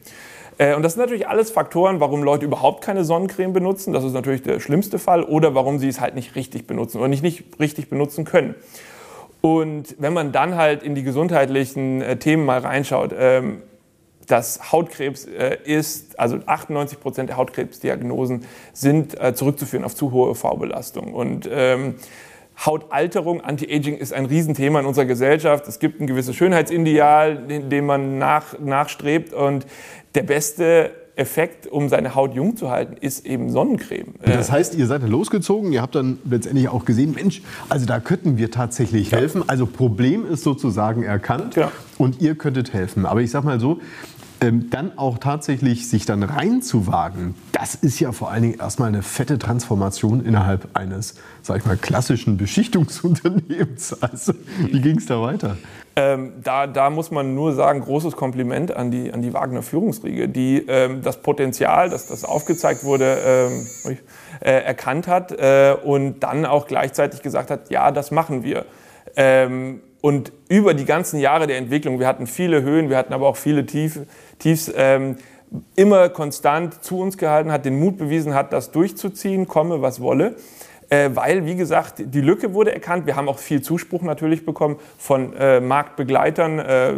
Äh, 0.56 0.74
Und 0.74 0.82
das 0.82 0.94
sind 0.94 1.02
natürlich 1.02 1.28
alles 1.28 1.50
Faktoren, 1.50 2.00
warum 2.00 2.22
Leute 2.22 2.46
überhaupt 2.46 2.82
keine 2.82 3.04
Sonnencreme 3.04 3.52
benutzen. 3.52 3.92
Das 3.92 4.04
ist 4.04 4.14
natürlich 4.14 4.42
der 4.42 4.58
schlimmste 4.58 4.98
Fall. 4.98 5.22
Oder 5.22 5.54
warum 5.54 5.78
sie 5.78 5.88
es 5.88 6.00
halt 6.00 6.14
nicht 6.14 6.34
richtig 6.34 6.66
benutzen 6.66 6.96
oder 6.96 7.08
nicht, 7.08 7.22
nicht 7.22 7.44
richtig 7.60 7.90
benutzen 7.90 8.24
können. 8.24 8.54
Und 9.42 9.96
wenn 9.98 10.14
man 10.14 10.32
dann 10.32 10.56
halt 10.56 10.82
in 10.82 10.94
die 10.94 11.02
gesundheitlichen 11.02 12.00
äh, 12.00 12.16
Themen 12.16 12.46
mal 12.46 12.60
reinschaut, 12.60 13.14
ähm, 13.14 13.60
dass 14.28 14.72
Hautkrebs 14.72 15.26
äh, 15.26 15.58
ist, 15.62 16.18
also 16.18 16.38
98 16.46 17.00
Prozent 17.00 17.28
der 17.28 17.36
Hautkrebsdiagnosen 17.36 18.46
sind 18.72 19.18
zurückzuführen 19.34 19.84
auf 19.84 19.94
zu 19.94 20.10
hohe 20.10 20.30
UV-Belastung. 20.30 21.12
Und 21.12 21.46
ähm, 21.52 21.96
Hautalterung, 22.64 23.40
Anti-Aging 23.40 23.96
ist 23.96 24.12
ein 24.12 24.26
Riesenthema 24.26 24.80
in 24.80 24.86
unserer 24.86 25.06
Gesellschaft. 25.06 25.66
Es 25.66 25.78
gibt 25.78 26.00
ein 26.00 26.06
gewisses 26.06 26.36
Schönheitsideal, 26.36 27.36
dem 27.68 27.86
man 27.86 28.18
nach, 28.18 28.58
nachstrebt. 28.58 29.32
Und 29.32 29.66
der 30.14 30.22
beste 30.24 30.90
Effekt, 31.16 31.66
um 31.66 31.88
seine 31.88 32.14
Haut 32.14 32.34
jung 32.34 32.56
zu 32.56 32.70
halten, 32.70 32.96
ist 33.00 33.26
eben 33.26 33.50
Sonnencreme. 33.50 34.14
Äh, 34.22 34.32
Das 34.32 34.50
heißt, 34.52 34.74
ihr 34.74 34.86
seid 34.86 35.02
losgezogen, 35.08 35.72
ihr 35.72 35.82
habt 35.82 35.94
dann 35.94 36.18
letztendlich 36.28 36.68
auch 36.68 36.84
gesehen, 36.84 37.14
Mensch, 37.14 37.42
also 37.68 37.84
da 37.86 37.98
könnten 38.00 38.38
wir 38.38 38.50
tatsächlich 38.50 39.12
helfen. 39.12 39.42
Also 39.46 39.66
Problem 39.66 40.24
ist 40.30 40.44
sozusagen 40.44 41.02
erkannt 41.02 41.54
Genau. 41.56 41.68
und 41.98 42.20
ihr 42.22 42.34
könntet 42.36 42.72
helfen. 42.72 43.06
Aber 43.06 43.20
ich 43.20 43.30
sag 43.30 43.44
mal 43.44 43.60
so, 43.60 43.80
ähm, 44.40 44.70
dann 44.70 44.96
auch 44.96 45.18
tatsächlich 45.18 45.88
sich 45.88 46.06
dann 46.06 46.22
reinzuwagen, 46.22 47.34
das 47.52 47.74
ist 47.74 48.00
ja 48.00 48.12
vor 48.12 48.30
allen 48.30 48.42
Dingen 48.42 48.58
erstmal 48.58 48.88
eine 48.88 49.02
fette 49.02 49.38
Transformation 49.38 50.24
innerhalb 50.24 50.68
eines, 50.74 51.14
sag 51.42 51.58
ich 51.58 51.66
mal, 51.66 51.76
klassischen 51.76 52.36
Beschichtungsunternehmens. 52.36 53.96
Also, 54.10 54.32
wie 54.58 54.80
ging 54.80 54.96
es 54.96 55.06
da 55.06 55.20
weiter? 55.20 55.56
Ähm, 55.94 56.32
da, 56.42 56.66
da, 56.66 56.88
muss 56.90 57.10
man 57.10 57.34
nur 57.34 57.52
sagen, 57.52 57.80
großes 57.80 58.16
Kompliment 58.16 58.74
an 58.74 58.90
die, 58.90 59.12
an 59.12 59.22
die 59.22 59.34
Wagner 59.34 59.62
Führungsriege, 59.62 60.28
die 60.28 60.64
ähm, 60.66 61.02
das 61.02 61.20
Potenzial, 61.20 61.90
das, 61.90 62.06
das 62.06 62.24
aufgezeigt 62.24 62.82
wurde, 62.82 63.18
ähm, 63.24 63.98
äh, 64.40 64.50
erkannt 64.50 65.06
hat 65.06 65.32
äh, 65.32 65.76
und 65.84 66.20
dann 66.20 66.46
auch 66.46 66.66
gleichzeitig 66.66 67.22
gesagt 67.22 67.50
hat, 67.50 67.70
ja, 67.70 67.90
das 67.90 68.10
machen 68.10 68.42
wir. 68.42 68.64
Ähm, 69.16 69.80
und 70.00 70.32
über 70.48 70.74
die 70.74 70.84
ganzen 70.84 71.20
Jahre 71.20 71.46
der 71.46 71.58
Entwicklung, 71.58 71.98
wir 71.98 72.06
hatten 72.06 72.26
viele 72.26 72.62
Höhen, 72.62 72.90
wir 72.90 72.96
hatten 72.96 73.12
aber 73.12 73.28
auch 73.28 73.36
viele 73.36 73.66
Tief, 73.66 74.00
Tiefs, 74.38 74.72
ähm, 74.74 75.16
immer 75.76 76.08
konstant 76.08 76.82
zu 76.84 77.00
uns 77.00 77.18
gehalten, 77.18 77.50
hat 77.50 77.64
den 77.64 77.78
Mut 77.78 77.98
bewiesen, 77.98 78.34
hat 78.34 78.52
das 78.52 78.70
durchzuziehen, 78.70 79.48
komme 79.48 79.82
was 79.82 80.00
wolle 80.00 80.36
äh, 80.90 81.10
weil, 81.14 81.46
wie 81.46 81.54
gesagt, 81.54 81.94
die 81.98 82.20
Lücke 82.20 82.52
wurde 82.52 82.74
erkannt. 82.74 83.06
Wir 83.06 83.16
haben 83.16 83.28
auch 83.28 83.38
viel 83.38 83.62
Zuspruch 83.62 84.02
natürlich 84.02 84.44
bekommen 84.44 84.76
von 84.98 85.34
äh, 85.36 85.60
Marktbegleitern, 85.60 86.58
äh, 86.58 86.92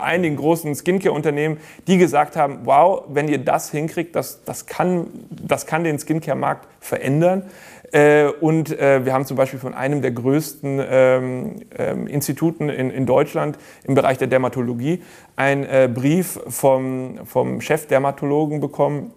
einigen 0.00 0.36
großen 0.36 0.74
Skincare-Unternehmen, 0.74 1.58
die 1.86 1.96
gesagt 1.96 2.36
haben, 2.36 2.60
wow, 2.64 3.04
wenn 3.08 3.28
ihr 3.28 3.38
das 3.38 3.70
hinkriegt, 3.70 4.16
das, 4.16 4.44
das, 4.44 4.66
kann, 4.66 5.06
das 5.30 5.66
kann 5.66 5.84
den 5.84 5.98
Skincare-Markt 5.98 6.66
verändern. 6.80 7.44
Äh, 7.92 8.26
und 8.40 8.76
äh, 8.78 9.04
wir 9.04 9.12
haben 9.12 9.26
zum 9.26 9.36
Beispiel 9.36 9.58
von 9.58 9.74
einem 9.74 10.02
der 10.02 10.10
größten 10.10 10.82
ähm, 10.88 11.56
ähm, 11.76 12.06
Instituten 12.06 12.68
in, 12.68 12.90
in, 12.90 13.06
Deutschland 13.06 13.58
im 13.84 13.94
Bereich 13.94 14.18
der 14.18 14.26
Dermatologie 14.26 15.02
einen 15.36 15.64
äh, 15.64 15.88
Brief 15.92 16.40
vom, 16.48 17.20
vom 17.24 17.60
Chefdermatologen 17.60 18.60
bekommen, 18.60 19.12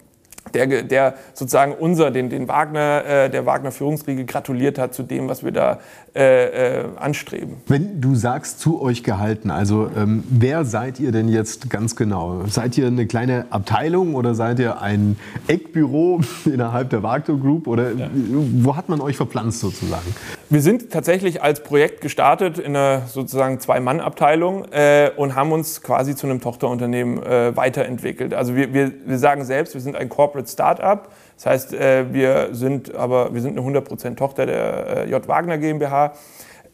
der, 0.54 0.82
der 0.82 1.14
sozusagen 1.34 1.72
unser, 1.72 2.10
den, 2.10 2.30
den 2.30 2.48
Wagner, 2.48 3.04
äh, 3.04 3.30
der 3.30 3.46
Wagner 3.46 3.70
Führungsriege 3.70 4.24
gratuliert 4.24 4.78
hat 4.78 4.94
zu 4.94 5.02
dem, 5.02 5.28
was 5.28 5.44
wir 5.44 5.52
da 5.52 5.78
äh, 6.14 6.80
äh, 6.80 6.84
anstreben. 6.96 7.58
Wenn 7.68 8.00
du 8.00 8.14
sagst, 8.14 8.58
zu 8.58 8.82
euch 8.82 9.04
gehalten, 9.04 9.50
also 9.50 9.90
ähm, 9.96 10.24
wer 10.28 10.64
seid 10.64 10.98
ihr 10.98 11.12
denn 11.12 11.28
jetzt 11.28 11.70
ganz 11.70 11.94
genau? 11.94 12.42
Seid 12.48 12.76
ihr 12.78 12.88
eine 12.88 13.06
kleine 13.06 13.46
Abteilung 13.50 14.14
oder 14.14 14.34
seid 14.34 14.58
ihr 14.58 14.80
ein 14.82 15.16
Eckbüro 15.46 16.20
innerhalb 16.44 16.90
der 16.90 17.02
Wagner 17.02 17.36
Group 17.36 17.68
oder 17.68 17.92
ja. 17.92 18.08
wo 18.12 18.76
hat 18.76 18.88
man 18.88 19.00
euch 19.00 19.16
verpflanzt 19.16 19.60
sozusagen? 19.60 20.14
Wir 20.48 20.62
sind 20.62 20.90
tatsächlich 20.90 21.42
als 21.42 21.62
Projekt 21.62 22.00
gestartet 22.00 22.58
in 22.58 22.74
einer 22.74 23.02
sozusagen 23.06 23.60
Zwei-Mann-Abteilung 23.60 24.64
äh, 24.72 25.10
und 25.16 25.36
haben 25.36 25.52
uns 25.52 25.80
quasi 25.80 26.16
zu 26.16 26.26
einem 26.26 26.40
Tochterunternehmen 26.40 27.22
äh, 27.22 27.56
weiterentwickelt. 27.56 28.34
Also 28.34 28.56
wir, 28.56 28.74
wir, 28.74 28.90
wir 29.06 29.18
sagen 29.18 29.44
selbst, 29.44 29.74
wir 29.74 29.80
sind 29.80 29.94
ein 29.94 30.08
Corporate 30.08 30.29
Startup. 30.48 31.08
Das 31.36 31.46
heißt, 31.46 31.74
äh, 31.74 32.12
wir 32.12 32.48
sind 32.52 32.94
aber 32.94 33.32
wir 33.34 33.40
sind 33.40 33.58
eine 33.58 33.66
100% 33.66 34.16
Tochter 34.16 34.46
der 34.46 35.06
äh, 35.06 35.10
J. 35.10 35.26
Wagner 35.28 35.58
GmbH 35.58 36.14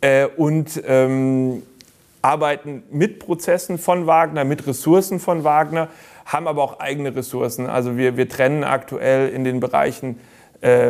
äh, 0.01 0.27
und 0.27 0.83
ähm, 0.87 1.63
arbeiten 2.23 2.83
mit 2.91 3.21
Prozessen 3.21 3.79
von 3.79 4.07
Wagner, 4.07 4.45
mit 4.45 4.67
Ressourcen 4.67 5.21
von 5.21 5.45
Wagner, 5.45 5.89
haben 6.25 6.49
aber 6.49 6.63
auch 6.63 6.81
eigene 6.81 7.15
Ressourcen. 7.15 7.69
Also 7.69 7.97
wir, 7.97 8.17
wir 8.17 8.29
trennen 8.29 8.65
aktuell 8.65 9.29
in 9.29 9.45
den 9.45 9.61
Bereichen 9.61 10.19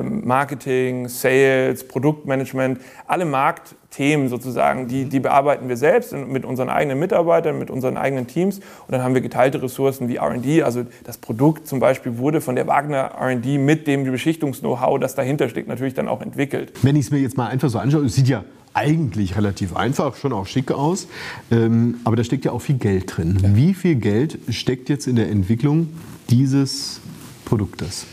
Marketing, 0.02 1.08
Sales, 1.08 1.86
Produktmanagement, 1.86 2.80
alle 3.06 3.24
Marktthemen 3.24 4.28
sozusagen, 4.28 4.88
die, 4.88 5.04
die 5.04 5.20
bearbeiten 5.20 5.68
wir 5.68 5.76
selbst 5.76 6.12
mit 6.12 6.44
unseren 6.44 6.68
eigenen 6.68 6.98
Mitarbeitern, 6.98 7.58
mit 7.58 7.70
unseren 7.70 7.96
eigenen 7.96 8.26
Teams. 8.26 8.58
Und 8.58 8.92
dann 8.92 9.02
haben 9.02 9.14
wir 9.14 9.20
geteilte 9.20 9.62
Ressourcen 9.62 10.08
wie 10.08 10.16
RD. 10.16 10.62
Also 10.62 10.84
das 11.04 11.18
Produkt 11.18 11.66
zum 11.66 11.80
Beispiel 11.80 12.18
wurde 12.18 12.40
von 12.40 12.56
der 12.56 12.66
Wagner 12.66 13.12
RD 13.20 13.58
mit 13.58 13.86
dem 13.86 14.04
Beschichtungs-Know-how, 14.04 14.98
das 14.98 15.14
dahinter 15.14 15.48
steckt, 15.48 15.68
natürlich 15.68 15.94
dann 15.94 16.08
auch 16.08 16.22
entwickelt. 16.22 16.72
Wenn 16.82 16.96
ich 16.96 17.06
es 17.06 17.10
mir 17.10 17.18
jetzt 17.18 17.36
mal 17.36 17.48
einfach 17.48 17.68
so 17.68 17.78
anschaue, 17.78 18.04
es 18.04 18.14
sieht 18.14 18.28
ja 18.28 18.44
eigentlich 18.72 19.36
relativ 19.36 19.74
einfach, 19.74 20.16
schon 20.16 20.32
auch 20.32 20.46
schick 20.46 20.70
aus. 20.70 21.08
Ähm, 21.50 21.96
aber 22.04 22.16
da 22.16 22.24
steckt 22.24 22.44
ja 22.44 22.52
auch 22.52 22.60
viel 22.60 22.76
Geld 22.76 23.16
drin. 23.16 23.38
Wie 23.54 23.72
viel 23.72 23.96
Geld 23.96 24.38
steckt 24.50 24.88
jetzt 24.90 25.06
in 25.06 25.16
der 25.16 25.30
Entwicklung 25.30 25.88
dieses 26.28 27.00
Produktes? 27.46 28.06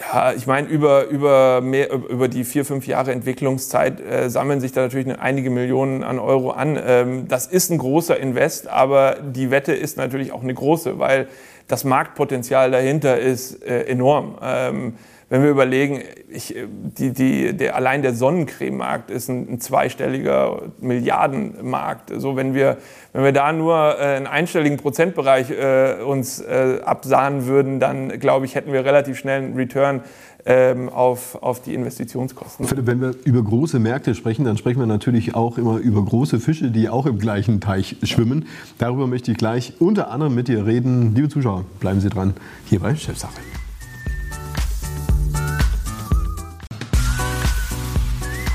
Ja, 0.00 0.32
ich 0.32 0.46
meine, 0.46 0.68
über, 0.68 1.06
über, 1.06 1.60
mehr, 1.60 1.92
über 1.92 2.28
die 2.28 2.44
vier, 2.44 2.64
fünf 2.64 2.86
Jahre 2.86 3.12
Entwicklungszeit 3.12 4.00
äh, 4.00 4.30
sammeln 4.30 4.60
sich 4.60 4.72
da 4.72 4.82
natürlich 4.82 5.18
einige 5.18 5.50
Millionen 5.50 6.04
an 6.04 6.18
Euro 6.18 6.50
an. 6.50 6.78
Ähm, 6.84 7.28
das 7.28 7.46
ist 7.46 7.70
ein 7.70 7.78
großer 7.78 8.18
Invest, 8.18 8.68
aber 8.68 9.16
die 9.20 9.50
Wette 9.50 9.72
ist 9.72 9.96
natürlich 9.96 10.30
auch 10.32 10.42
eine 10.42 10.54
große, 10.54 10.98
weil 10.98 11.28
das 11.66 11.84
Marktpotenzial 11.84 12.70
dahinter 12.70 13.18
ist 13.18 13.62
äh, 13.64 13.84
enorm. 13.84 14.38
Ähm, 14.40 14.94
wenn 15.30 15.42
wir 15.42 15.50
überlegen, 15.50 16.02
ich, 16.30 16.54
die, 16.98 17.12
die, 17.12 17.56
der, 17.56 17.76
allein 17.76 18.00
der 18.02 18.14
Sonnencreme-Markt 18.14 19.10
ist 19.10 19.28
ein, 19.28 19.52
ein, 19.52 19.60
zweistelliger 19.60 20.62
Milliardenmarkt. 20.80 22.12
So, 22.16 22.36
wenn, 22.36 22.54
wir, 22.54 22.78
wenn 23.12 23.24
wir 23.24 23.32
da 23.32 23.52
nur 23.52 23.76
äh, 23.76 24.16
einen 24.16 24.26
einstelligen 24.26 24.78
Prozentbereich 24.78 25.50
äh, 25.50 26.02
uns 26.02 26.40
äh, 26.40 26.80
absahen 26.84 27.46
würden, 27.46 27.78
dann 27.78 28.18
glaube 28.20 28.46
ich, 28.46 28.54
hätten 28.54 28.72
wir 28.72 28.84
relativ 28.84 29.18
schnell 29.18 29.42
einen 29.42 29.54
Return 29.54 30.00
ähm, 30.46 30.88
auf, 30.88 31.42
auf 31.42 31.60
die 31.60 31.74
Investitionskosten. 31.74 32.66
Philipp, 32.66 32.86
wenn 32.86 33.02
wir 33.02 33.14
über 33.24 33.42
große 33.42 33.78
Märkte 33.78 34.14
sprechen, 34.14 34.46
dann 34.46 34.56
sprechen 34.56 34.78
wir 34.78 34.86
natürlich 34.86 35.34
auch 35.34 35.58
immer 35.58 35.76
über 35.76 36.02
große 36.02 36.40
Fische, 36.40 36.70
die 36.70 36.88
auch 36.88 37.04
im 37.04 37.18
gleichen 37.18 37.60
Teich 37.60 37.96
schwimmen. 38.02 38.46
Darüber 38.78 39.06
möchte 39.06 39.32
ich 39.32 39.36
gleich 39.36 39.74
unter 39.78 40.10
anderem 40.10 40.34
mit 40.34 40.48
dir 40.48 40.64
reden. 40.64 41.14
Liebe 41.14 41.28
Zuschauer, 41.28 41.66
bleiben 41.80 42.00
Sie 42.00 42.08
dran, 42.08 42.32
hier 42.64 42.80
bei 42.80 42.94
Chefsache. 42.94 43.34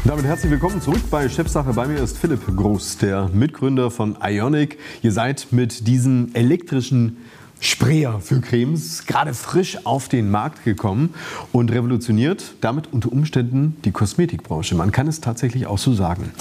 Damit 0.06 0.26
herzlich 0.26 0.52
willkommen 0.52 0.82
zurück 0.82 1.02
bei 1.10 1.30
Chefsache. 1.30 1.72
Bei 1.74 1.88
mir 1.88 2.00
ist 2.00 2.18
Philipp 2.18 2.42
Groß, 2.46 2.98
der 2.98 3.30
Mitgründer 3.30 3.90
von 3.90 4.18
Ionic. 4.22 4.78
Ihr 5.02 5.14
seid 5.14 5.48
mit 5.52 5.88
diesen 5.88 6.36
elektrischen 6.36 7.18
Sprayer 7.64 8.20
für 8.20 8.42
Cremes, 8.42 9.06
gerade 9.06 9.34
frisch 9.34 9.78
auf 9.86 10.10
den 10.10 10.30
Markt 10.30 10.66
gekommen 10.66 11.14
und 11.54 11.72
revolutioniert 11.72 12.56
damit 12.60 12.92
unter 12.92 13.10
Umständen 13.10 13.78
die 13.86 13.92
Kosmetikbranche. 13.92 14.76
Man 14.76 14.92
kann 14.92 15.08
es 15.08 15.22
tatsächlich 15.22 15.66
auch 15.66 15.78
so 15.78 15.94
sagen. 15.94 16.32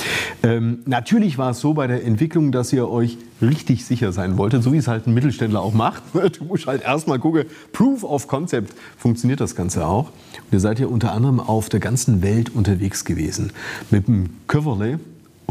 Ähm, 0.42 0.80
natürlich 0.84 1.38
war 1.38 1.50
es 1.50 1.60
so 1.60 1.74
bei 1.74 1.86
der 1.86 2.04
Entwicklung, 2.04 2.50
dass 2.50 2.72
ihr 2.72 2.90
euch 2.90 3.18
richtig 3.40 3.84
sicher 3.84 4.10
sein 4.12 4.36
wolltet, 4.36 4.64
so 4.64 4.72
wie 4.72 4.78
es 4.78 4.88
halt 4.88 5.06
ein 5.06 5.14
Mittelständler 5.14 5.60
auch 5.60 5.74
macht. 5.74 6.02
Du 6.38 6.44
musst 6.44 6.66
halt 6.66 6.82
erstmal 6.82 7.20
gucken, 7.20 7.44
Proof 7.72 8.02
of 8.02 8.26
Concept, 8.26 8.74
funktioniert 8.96 9.40
das 9.40 9.54
Ganze 9.54 9.86
auch. 9.86 10.08
Und 10.08 10.52
ihr 10.52 10.60
seid 10.60 10.80
ja 10.80 10.86
unter 10.86 11.12
anderem 11.12 11.38
auf 11.38 11.68
der 11.68 11.78
ganzen 11.78 12.22
Welt 12.22 12.50
unterwegs 12.52 13.04
gewesen 13.04 13.52
mit 13.90 14.08
einem 14.08 14.30
Coverlay 14.48 14.98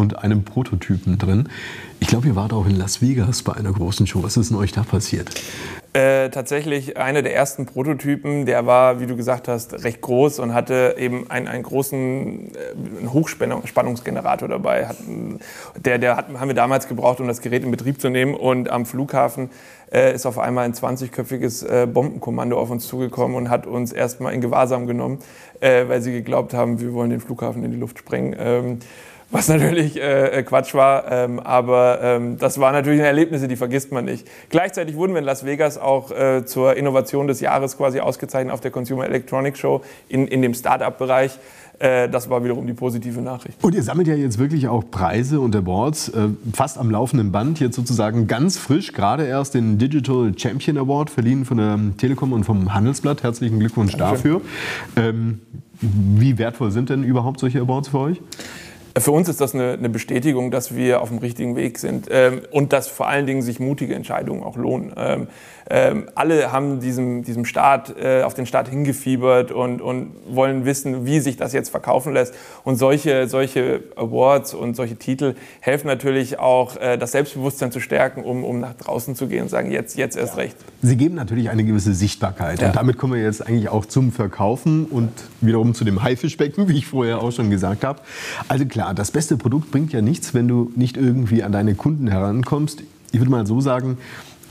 und 0.02 0.20
einem 0.20 0.44
Prototypen 0.44 1.18
drin. 1.18 1.48
Ich 2.00 2.08
glaube, 2.08 2.28
ihr 2.28 2.36
wart 2.36 2.52
auch 2.52 2.66
in 2.66 2.76
Las 2.76 3.02
Vegas 3.02 3.44
bei 3.44 3.54
einer 3.54 3.72
großen 3.72 4.08
Show. 4.08 4.24
Was 4.24 4.36
ist 4.36 4.50
denn 4.50 4.58
euch 4.58 4.72
da 4.72 4.82
passiert? 4.84 5.30
Äh, 5.94 6.30
tatsächlich 6.30 6.98
einer 6.98 7.22
der 7.22 7.36
ersten 7.36 7.66
Prototypen, 7.66 8.46
der 8.46 8.66
war, 8.66 9.00
wie 9.00 9.06
du 9.06 9.16
gesagt 9.16 9.48
hast, 9.48 9.84
recht 9.84 10.02
groß 10.02 10.40
und 10.40 10.54
hatte 10.54 10.96
eben 10.98 11.30
einen, 11.30 11.48
einen 11.48 11.64
großen 11.64 12.56
äh, 12.56 13.08
Hochspannungsgenerator 13.08 14.48
dabei. 14.48 14.88
Hatten, 14.88 15.40
der 15.78 16.00
der 16.00 16.18
hat, 16.18 16.28
haben 16.30 16.48
wir 16.48 16.56
damals 16.56 16.88
gebraucht, 16.88 17.20
um 17.20 17.28
das 17.28 17.42
Gerät 17.42 17.64
in 17.64 17.72
Betrieb 17.72 18.02
zu 18.02 18.10
nehmen. 18.10 18.36
Und 18.36 18.70
am 18.70 18.86
Flughafen 18.86 19.50
äh, 19.92 20.16
ist 20.16 20.26
auf 20.26 20.40
einmal 20.40 20.66
ein 20.66 20.74
20-köpfiges 20.74 21.68
äh, 21.68 21.86
Bombenkommando 21.86 22.58
auf 22.58 22.72
uns 22.72 22.88
zugekommen 22.88 23.36
und 23.36 23.50
hat 23.50 23.68
uns 23.68 23.92
erstmal 23.92 24.34
in 24.34 24.42
Gewahrsam 24.42 24.88
genommen, 24.88 25.20
äh, 25.60 25.88
weil 25.88 26.02
sie 26.02 26.14
geglaubt 26.14 26.54
haben, 26.54 26.80
wir 26.80 26.94
wollen 26.94 27.10
den 27.10 27.20
Flughafen 27.20 27.64
in 27.64 27.72
die 27.72 27.78
Luft 27.78 28.00
sprengen. 28.00 28.36
Ähm, 28.40 28.80
was 29.32 29.48
natürlich 29.48 29.98
äh, 29.98 30.40
äh, 30.40 30.44
Quatsch 30.44 30.74
war, 30.74 31.12
ähm, 31.12 31.40
aber 31.40 32.00
ähm, 32.02 32.38
das 32.38 32.60
waren 32.60 32.74
natürlich 32.74 33.02
Erlebnisse, 33.02 33.48
die 33.48 33.56
vergisst 33.56 33.92
man 33.92 34.06
nicht. 34.06 34.28
Gleichzeitig 34.50 34.96
wurden 34.96 35.14
wir 35.14 35.20
in 35.20 35.26
Las 35.26 35.46
Vegas 35.46 35.78
auch 35.78 36.12
äh, 36.12 36.46
zur 36.46 36.76
Innovation 36.76 37.28
des 37.28 37.40
Jahres 37.40 37.78
quasi 37.78 38.00
ausgezeichnet 38.00 38.54
auf 38.54 38.62
der 38.62 38.72
Consumer 38.72 39.06
Electronics 39.06 39.60
Show 39.60 39.82
in, 40.10 40.28
in 40.28 40.42
dem 40.42 40.54
Start-up-Bereich. 40.54 41.40
Äh, 41.80 42.10
das 42.10 42.30
war 42.30 42.44
wiederum 42.44 42.68
die 42.68 42.74
positive 42.74 43.22
Nachricht. 43.22 43.64
Und 43.64 43.74
ihr 43.74 43.82
sammelt 43.82 44.08
ja 44.08 44.16
jetzt 44.16 44.38
wirklich 44.38 44.68
auch 44.68 44.84
Preise 44.92 45.40
und 45.40 45.56
Awards, 45.56 46.10
äh, 46.10 46.28
fast 46.54 46.78
am 46.78 46.92
laufenden 46.92 47.32
Band, 47.32 47.60
jetzt 47.60 47.76
sozusagen 47.76 48.28
ganz 48.28 48.58
frisch, 48.58 48.94
gerade 48.94 49.26
erst 49.26 49.56
den 49.56 49.80
Digital 49.80 50.34
Champion 50.38 50.78
Award, 50.78 51.10
verliehen 51.10 51.46
von 51.46 51.58
der 51.58 51.80
Telekom 51.98 52.34
und 52.34 52.44
vom 52.44 52.74
Handelsblatt. 52.74 53.24
Herzlichen 53.24 53.60
Glückwunsch 53.60 53.96
Dankeschön. 53.98 54.42
dafür. 54.96 55.04
Ähm, 55.04 55.40
wie 55.82 56.38
wertvoll 56.38 56.70
sind 56.70 56.90
denn 56.90 57.04
überhaupt 57.04 57.40
solche 57.40 57.60
Awards 57.62 57.88
für 57.90 58.00
euch? 58.00 58.22
Für 58.98 59.12
uns 59.12 59.30
ist 59.30 59.40
das 59.40 59.54
eine, 59.54 59.74
eine 59.74 59.90
Bestätigung, 59.90 60.52
dass 60.52 60.76
wir 60.76 61.02
auf 61.02 61.10
dem 61.10 61.20
richtigen 61.20 61.56
Weg 61.56 61.80
sind 61.80 62.08
ähm, 62.10 62.42
und 62.52 62.74
dass 62.74 62.88
vor 62.88 63.08
allen 63.08 63.26
Dingen 63.26 63.42
sich 63.42 63.60
mutige 63.60 63.96
Entscheidungen 63.96 64.44
auch 64.44 64.58
lohnen. 64.58 64.94
Ähm, 64.98 65.28
ähm, 65.70 66.10
alle 66.16 66.52
haben 66.52 66.82
diesem, 66.82 67.24
diesem 67.24 67.46
Start, 67.46 67.96
äh, 67.98 68.24
auf 68.24 68.34
den 68.34 68.46
Start 68.46 68.68
hingefiebert 68.68 69.52
und, 69.52 69.82
und 69.82 70.12
wollen 70.30 70.66
wissen, 70.66 71.06
wie 71.06 71.22
sich 71.22 71.38
das 71.38 71.54
jetzt 71.54 71.70
verkaufen 71.70 72.12
lässt. 72.12 72.34
Und 72.66 72.76
solche, 72.76 73.30
solche 73.30 73.82
Awards 73.96 74.54
und 74.54 74.76
solche 74.76 74.98
Titel 74.98 75.36
helfen 75.62 75.88
natürlich 75.88 76.40
auch, 76.40 76.76
äh, 76.76 76.98
das 76.98 77.14
Selbstbewusstsein 77.14 77.72
zu 77.72 77.80
stärken, 77.80 78.24
um, 78.24 78.44
um 78.44 78.60
nach 78.60 78.74
draußen 78.74 79.16
zu 79.16 79.28
gehen 79.28 79.44
und 79.44 79.50
sagen, 79.50 79.72
jetzt, 79.72 79.98
jetzt 79.98 80.18
erst 80.18 80.36
recht. 80.36 80.58
Sie 80.82 80.98
geben 80.98 81.16
natürlich 81.16 81.50
eine 81.50 81.64
gewisse 81.64 81.94
Sichtbarkeit. 81.94 82.60
Ja. 82.60 82.68
Und 82.68 82.76
damit 82.76 82.98
kommen 82.98 83.14
wir 83.14 83.24
jetzt 83.24 83.46
eigentlich 83.48 83.70
auch 83.70 83.86
zum 83.86 84.12
Verkaufen 84.12 84.86
und 84.86 85.12
wiederum 85.40 85.74
zu 85.74 85.86
dem 85.86 86.04
Haifischbecken, 86.04 86.68
wie 86.68 86.78
ich 86.80 86.88
vorher 86.88 87.22
auch 87.22 87.32
schon 87.32 87.50
gesagt 87.50 87.86
habe. 87.86 88.02
Also 88.50 88.66
klar, 88.66 88.81
das 88.94 89.12
beste 89.12 89.38
Produkt 89.38 89.72
bringt 89.72 89.94
ja 89.94 90.02
nichts, 90.02 90.34
wenn 90.34 90.48
du 90.48 90.72
nicht 90.76 90.98
irgendwie 90.98 91.44
an 91.44 91.52
deine 91.52 91.76
Kunden 91.76 92.08
herankommst. 92.08 92.84
Ich 93.12 93.20
würde 93.20 93.32
mal 93.32 93.46
so 93.46 93.62
sagen, 93.62 93.98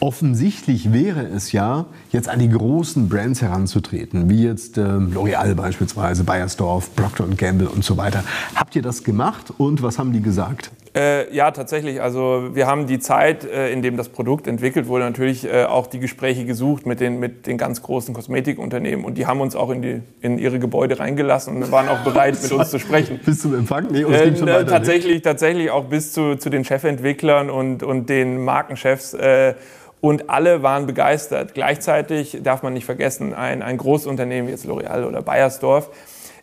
Offensichtlich 0.02 0.94
wäre 0.94 1.26
es 1.26 1.52
ja, 1.52 1.84
jetzt 2.10 2.26
an 2.30 2.38
die 2.38 2.48
großen 2.48 3.10
Brands 3.10 3.42
heranzutreten, 3.42 4.30
wie 4.30 4.44
jetzt 4.44 4.78
äh, 4.78 4.80
L'Oreal 4.80 5.54
beispielsweise, 5.54 6.24
Bayersdorf, 6.24 6.96
Procter 6.96 7.26
Gamble 7.36 7.68
und 7.68 7.84
so 7.84 7.98
weiter. 7.98 8.24
Habt 8.54 8.74
ihr 8.74 8.80
das 8.80 9.04
gemacht 9.04 9.52
und 9.58 9.82
was 9.82 9.98
haben 9.98 10.14
die 10.14 10.22
gesagt? 10.22 10.70
Äh, 10.92 11.32
ja, 11.32 11.52
tatsächlich. 11.52 12.02
Also 12.02 12.50
wir 12.52 12.66
haben 12.66 12.88
die 12.88 12.98
Zeit, 12.98 13.44
äh, 13.44 13.70
in 13.70 13.80
dem 13.80 13.96
das 13.96 14.08
Produkt 14.08 14.48
entwickelt 14.48 14.88
wurde, 14.88 15.04
natürlich 15.04 15.46
äh, 15.46 15.64
auch 15.64 15.86
die 15.86 16.00
Gespräche 16.00 16.44
gesucht 16.44 16.84
mit 16.84 16.98
den, 16.98 17.20
mit 17.20 17.46
den 17.46 17.58
ganz 17.58 17.82
großen 17.82 18.12
Kosmetikunternehmen. 18.12 19.04
Und 19.04 19.16
die 19.16 19.26
haben 19.26 19.40
uns 19.40 19.54
auch 19.54 19.70
in, 19.70 19.82
die, 19.82 20.02
in 20.20 20.38
ihre 20.38 20.58
Gebäude 20.58 20.98
reingelassen 20.98 21.54
und 21.54 21.70
waren 21.70 21.88
auch 21.88 22.00
bereit, 22.00 22.42
mit 22.42 22.50
uns 22.50 22.70
zu 22.70 22.80
sprechen. 22.80 23.20
Bis 23.24 23.40
zum 23.40 23.54
Empfang? 23.54 23.86
Nee, 23.92 24.02
uns 24.02 24.20
ging 24.20 24.36
schon 24.36 24.48
weiter, 24.48 24.66
tatsächlich, 24.66 25.12
nicht? 25.14 25.24
tatsächlich 25.24 25.70
auch 25.70 25.84
bis 25.84 26.12
zu, 26.12 26.34
zu 26.34 26.50
den 26.50 26.64
Chefentwicklern 26.64 27.50
und, 27.50 27.84
und 27.84 28.08
den 28.08 28.42
Markenchefs. 28.44 29.14
Äh, 29.14 29.54
und 30.00 30.30
alle 30.30 30.62
waren 30.62 30.86
begeistert. 30.86 31.54
Gleichzeitig 31.54 32.38
darf 32.42 32.62
man 32.62 32.72
nicht 32.72 32.86
vergessen, 32.86 33.34
ein, 33.34 33.62
ein 33.62 33.76
Großunternehmen 33.76 34.48
wie 34.48 34.52
jetzt 34.52 34.66
L'Oreal 34.66 35.04
oder 35.04 35.22
Bayersdorf, 35.22 35.90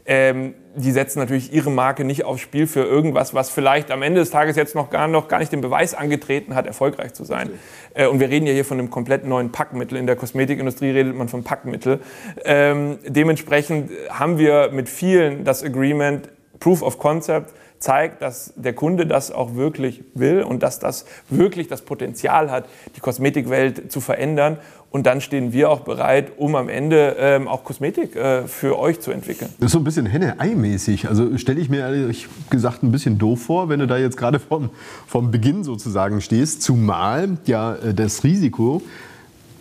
ähm, 0.08 0.56
die 0.76 0.92
setzen 0.92 1.20
natürlich 1.20 1.54
ihre 1.54 1.70
Marke 1.70 2.06
nicht 2.06 2.24
aufs 2.24 2.42
Spiel 2.42 2.66
für 2.66 2.84
irgendwas, 2.84 3.34
was 3.34 3.50
vielleicht 3.50 3.92
am 3.92 4.02
Ende 4.02 4.22
des 4.22 4.30
Tages 4.30 4.56
jetzt 4.56 4.74
noch 4.74 4.90
gar, 4.90 5.08
noch 5.08 5.28
gar 5.28 5.40
nicht 5.40 5.52
den 5.52 5.62
Beweis 5.62 5.94
angetreten 5.94 6.56
hat, 6.56 6.66
erfolgreich 6.66 7.14
zu 7.14 7.26
sein. 7.26 7.50
Äh, 7.94 8.08
und 8.08 8.20
wir 8.20 8.30
reden 8.30 8.48
ja 8.48 8.54
hier 8.54 8.64
von 8.64 8.80
einem 8.80 8.90
komplett 8.90 9.26
neuen 9.26 9.52
Packmittel. 9.52 9.98
In 9.98 10.08
der 10.08 10.16
Kosmetikindustrie 10.16 10.92
redet 10.92 11.16
man 11.16 11.28
von 11.28 11.44
Packmittel. 11.44 12.00
Ähm, 12.46 13.00
dementsprechend 13.06 13.92
haben 14.10 14.38
wir 14.38 14.70
mit 14.72 14.88
vielen 14.88 15.44
das 15.44 15.64
Agreement 15.64 16.30
Proof 16.60 16.82
of 16.82 16.98
Concept 17.00 17.54
zeigt, 17.80 18.22
dass 18.22 18.54
der 18.56 18.74
Kunde 18.74 19.06
das 19.06 19.32
auch 19.32 19.56
wirklich 19.56 20.04
will 20.14 20.44
und 20.44 20.64
dass 20.64 20.80
das 20.80 21.06
wirklich 21.30 21.68
das 21.68 21.82
Potenzial 21.82 22.52
hat, 22.52 22.66
die 22.96 23.00
Kosmetikwelt 23.00 23.92
zu 23.92 24.02
verändern. 24.02 24.58
Und 24.90 25.06
dann 25.06 25.20
stehen 25.20 25.52
wir 25.52 25.70
auch 25.70 25.82
bereit, 25.82 26.32
um 26.38 26.56
am 26.56 26.70
Ende 26.70 27.18
ähm, 27.20 27.48
auch 27.48 27.64
Kosmetik 27.66 28.16
äh, 28.16 28.48
für 28.48 28.80
euch 28.80 29.02
zu 29.02 29.12
entwickeln. 29.12 29.52
Das 29.60 29.68
ist 29.68 29.72
so 29.74 29.80
ein 29.80 29.84
bisschen 29.84 30.06
Henne-Ei-mäßig. 30.06 31.10
Also 31.10 31.38
stelle 31.38 31.60
ich 31.60 31.70
mir 31.70 31.82
ehrlich 31.82 32.28
gesagt 32.50 32.84
ein 32.84 32.92
bisschen 32.92 33.18
doof 33.18 33.42
vor, 33.42 33.70
wenn 33.70 33.82
du 33.82 33.88
da 33.88 33.98
jetzt 33.98 34.16
gerade 34.16 34.40
vom, 34.40 34.70
vom 35.06 35.30
Beginn 35.30 35.64
sozusagen 35.66 36.22
stehst. 36.22 36.62
Zumal 36.62 37.38
ja 37.46 37.76
äh, 37.76 37.94
das 37.94 38.24
Risiko, 38.24 38.82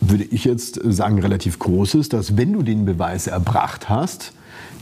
würde 0.01 0.25
ich 0.25 0.45
jetzt 0.45 0.81
sagen, 0.85 1.19
relativ 1.19 1.59
groß 1.59 1.95
ist, 1.97 2.13
dass 2.13 2.37
wenn 2.37 2.53
du 2.53 2.63
den 2.63 2.85
Beweis 2.85 3.27
erbracht 3.27 3.89
hast, 3.89 4.33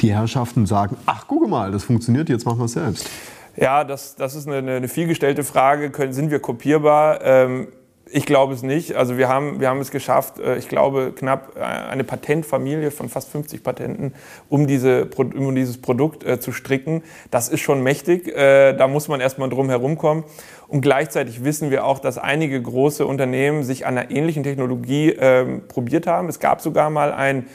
die 0.00 0.12
Herrschaften 0.12 0.66
sagen, 0.66 0.96
ach, 1.06 1.26
gucke 1.26 1.48
mal, 1.48 1.70
das 1.70 1.84
funktioniert, 1.84 2.28
jetzt 2.28 2.44
machen 2.44 2.58
wir 2.58 2.66
es 2.66 2.72
selbst? 2.72 3.08
Ja, 3.56 3.84
das, 3.84 4.16
das 4.16 4.34
ist 4.34 4.48
eine, 4.48 4.76
eine 4.76 4.88
vielgestellte 4.88 5.44
Frage. 5.44 5.90
Können, 5.90 6.12
sind 6.12 6.30
wir 6.30 6.40
kopierbar? 6.40 7.20
Ähm, 7.22 7.68
ich 8.10 8.26
glaube 8.26 8.54
es 8.54 8.62
nicht. 8.62 8.94
Also 8.94 9.16
wir 9.16 9.28
haben, 9.28 9.60
wir 9.60 9.68
haben 9.68 9.80
es 9.80 9.90
geschafft, 9.90 10.38
äh, 10.38 10.56
ich 10.56 10.68
glaube 10.68 11.12
knapp 11.16 11.56
äh, 11.56 11.60
eine 11.60 12.04
Patentfamilie 12.04 12.90
von 12.90 13.08
fast 13.08 13.30
50 13.30 13.62
Patenten, 13.62 14.14
um, 14.48 14.66
diese, 14.66 15.06
um 15.16 15.54
dieses 15.54 15.80
Produkt 15.80 16.24
äh, 16.24 16.38
zu 16.38 16.52
stricken. 16.52 17.02
Das 17.30 17.48
ist 17.48 17.60
schon 17.60 17.82
mächtig. 17.82 18.32
Da 18.34 18.88
muss 18.88 19.08
man 19.08 19.20
erstmal 19.20 19.48
drum 19.48 19.68
herumkommen. 19.68 20.24
Und 20.68 20.80
gleichzeitig 20.80 21.44
wissen 21.44 21.70
wir 21.70 21.84
auch, 21.84 21.98
dass 21.98 22.18
einige 22.18 22.60
große 22.60 23.06
Unternehmen 23.06 23.64
sich 23.64 23.86
an 23.86 23.96
einer 23.96 24.10
ähnlichen 24.10 24.42
Technologie 24.42 25.10
ähm, 25.10 25.62
probiert 25.68 26.06
haben. 26.06 26.28
Es 26.28 26.40
gab 26.40 26.60
sogar 26.60 26.90
mal 26.90 27.12
ein 27.12 27.46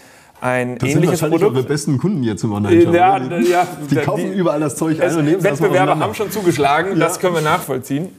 ein 0.42 0.78
das 0.78 0.90
ähnliches 0.90 1.20
sind 1.20 1.30
Produkt. 1.30 1.56
eure 1.56 1.64
besten 1.64 1.98
Kunden 1.98 2.24
jetzt 2.24 2.44
im 2.44 2.54
Online-Shop. 2.54 2.94
Ja, 2.94 3.20
die, 3.20 3.50
ja, 3.50 3.68
die 3.90 3.96
kaufen 3.98 4.32
die, 4.32 4.38
überall 4.38 4.60
das 4.60 4.76
Zeug 4.76 5.02
ein 5.02 5.16
und 5.16 5.26
nehmen 5.26 5.44
Wettbewerber 5.44 6.00
haben 6.00 6.14
schon 6.14 6.32
zugeschlagen, 6.32 6.92
ja. 6.92 7.00
das 7.00 7.20
können 7.20 7.36
wir 7.36 7.42
nachvollziehen. 7.42 8.10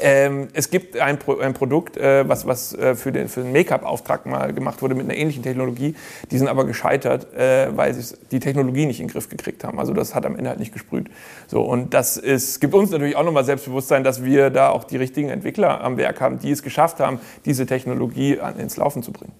Ähm, 0.00 0.48
es 0.52 0.70
gibt 0.70 0.98
ein, 0.98 1.18
Pro, 1.18 1.38
ein 1.38 1.54
Produkt, 1.54 1.96
äh, 1.96 2.28
was, 2.28 2.46
was 2.46 2.74
äh, 2.74 2.94
für 2.94 3.12
den, 3.12 3.28
für 3.28 3.42
den 3.42 3.52
Make-up-Auftrag 3.52 4.26
mal 4.26 4.52
gemacht 4.52 4.82
wurde 4.82 4.94
mit 4.94 5.04
einer 5.04 5.16
ähnlichen 5.16 5.42
Technologie. 5.42 5.94
Die 6.30 6.38
sind 6.38 6.48
aber 6.48 6.64
gescheitert, 6.64 7.32
äh, 7.34 7.76
weil 7.76 7.94
sie 7.94 8.16
die 8.30 8.40
Technologie 8.40 8.86
nicht 8.86 9.00
in 9.00 9.06
den 9.06 9.12
Griff 9.12 9.28
gekriegt 9.28 9.64
haben. 9.64 9.78
Also 9.78 9.92
das 9.92 10.14
hat 10.14 10.26
am 10.26 10.36
Ende 10.36 10.50
halt 10.50 10.58
nicht 10.58 10.72
gesprüht. 10.72 11.08
So, 11.46 11.62
und 11.62 11.94
das 11.94 12.16
ist, 12.16 12.60
gibt 12.60 12.74
uns 12.74 12.90
natürlich 12.90 13.16
auch 13.16 13.24
nochmal 13.24 13.44
Selbstbewusstsein, 13.44 14.04
dass 14.04 14.24
wir 14.24 14.50
da 14.50 14.70
auch 14.70 14.84
die 14.84 14.96
richtigen 14.96 15.28
Entwickler 15.28 15.82
am 15.82 15.96
Werk 15.96 16.20
haben, 16.20 16.38
die 16.38 16.50
es 16.50 16.62
geschafft 16.62 17.00
haben, 17.00 17.20
diese 17.44 17.66
Technologie 17.66 18.40
an, 18.40 18.58
ins 18.58 18.76
Laufen 18.76 19.02
zu 19.02 19.12
bringen. 19.12 19.32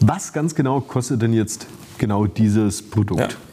Was 0.00 0.32
ganz 0.32 0.54
genau 0.54 0.80
kostet 0.80 1.22
denn 1.22 1.32
jetzt 1.32 1.66
genau 1.98 2.26
dieses 2.26 2.82
Produkt? 2.82 3.20
Ja. 3.20 3.49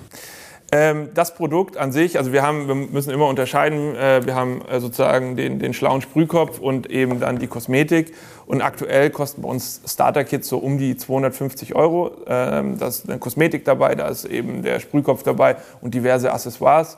Ähm, 0.70 1.10
das 1.14 1.34
Produkt 1.34 1.78
an 1.78 1.94
sich, 1.94 2.18
also 2.18 2.34
wir, 2.34 2.42
haben, 2.42 2.68
wir 2.68 2.76
müssen 2.76 3.12
immer 3.12 3.28
unterscheiden, 3.28 3.96
äh, 3.96 4.26
wir 4.26 4.36
haben 4.36 4.62
äh, 4.70 4.82
sozusagen 4.82 5.38
den, 5.38 5.60
den 5.60 5.74
schlauen 5.74 6.02
Sprühkopf 6.02 6.60
und 6.60 6.90
eben 6.90 7.22
dann 7.22 7.40
die 7.40 7.48
Kosmetik. 7.48 8.14
Und 8.46 8.62
aktuell 8.62 9.10
kosten 9.10 9.44
bei 9.44 9.50
uns 9.50 9.82
Starter-Kits 9.86 10.50
so 10.50 10.58
um 10.58 10.78
die 10.78 10.98
250 10.98 11.74
Euro. 11.74 12.12
Ähm, 12.28 12.78
da 12.78 12.88
ist 12.88 13.10
eine 13.10 13.18
Kosmetik 13.18 13.64
dabei, 13.64 13.96
da 13.96 14.10
ist 14.10 14.26
eben 14.26 14.62
der 14.62 14.80
Sprühkopf 14.80 15.24
dabei 15.24 15.56
und 15.82 15.94
diverse 15.94 16.34
Accessoires. 16.34 16.98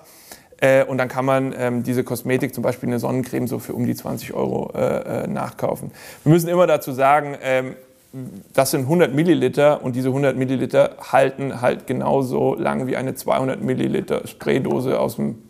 Äh, 0.62 0.84
und 0.86 0.98
dann 0.98 1.08
kann 1.08 1.26
man 1.26 1.54
ähm, 1.58 1.84
diese 1.84 2.04
Kosmetik, 2.04 2.56
zum 2.56 2.64
Beispiel 2.64 2.90
eine 2.90 3.00
Sonnencreme, 3.00 3.48
so 3.48 3.60
für 3.60 3.74
um 3.74 3.86
die 3.86 3.96
20 3.96 4.34
Euro 4.34 4.72
äh, 4.76 5.24
äh, 5.24 5.28
nachkaufen. 5.28 5.92
Wir 6.24 6.34
müssen 6.34 6.50
immer 6.50 6.66
dazu 6.68 6.92
sagen, 6.92 7.38
ähm, 7.42 7.76
das 8.54 8.72
sind 8.72 8.82
100 8.82 9.14
Milliliter 9.14 9.84
und 9.84 9.96
diese 9.96 10.08
100 10.08 10.36
Milliliter 10.36 10.96
halten 11.00 11.62
halt 11.62 11.86
genauso 11.86 12.56
lang 12.56 12.88
wie 12.88 12.98
eine 12.98 13.14
200 13.14 13.62
Milliliter 13.62 14.26
Spraydose 14.28 15.00
aus 15.00 15.18
dem 15.18 15.49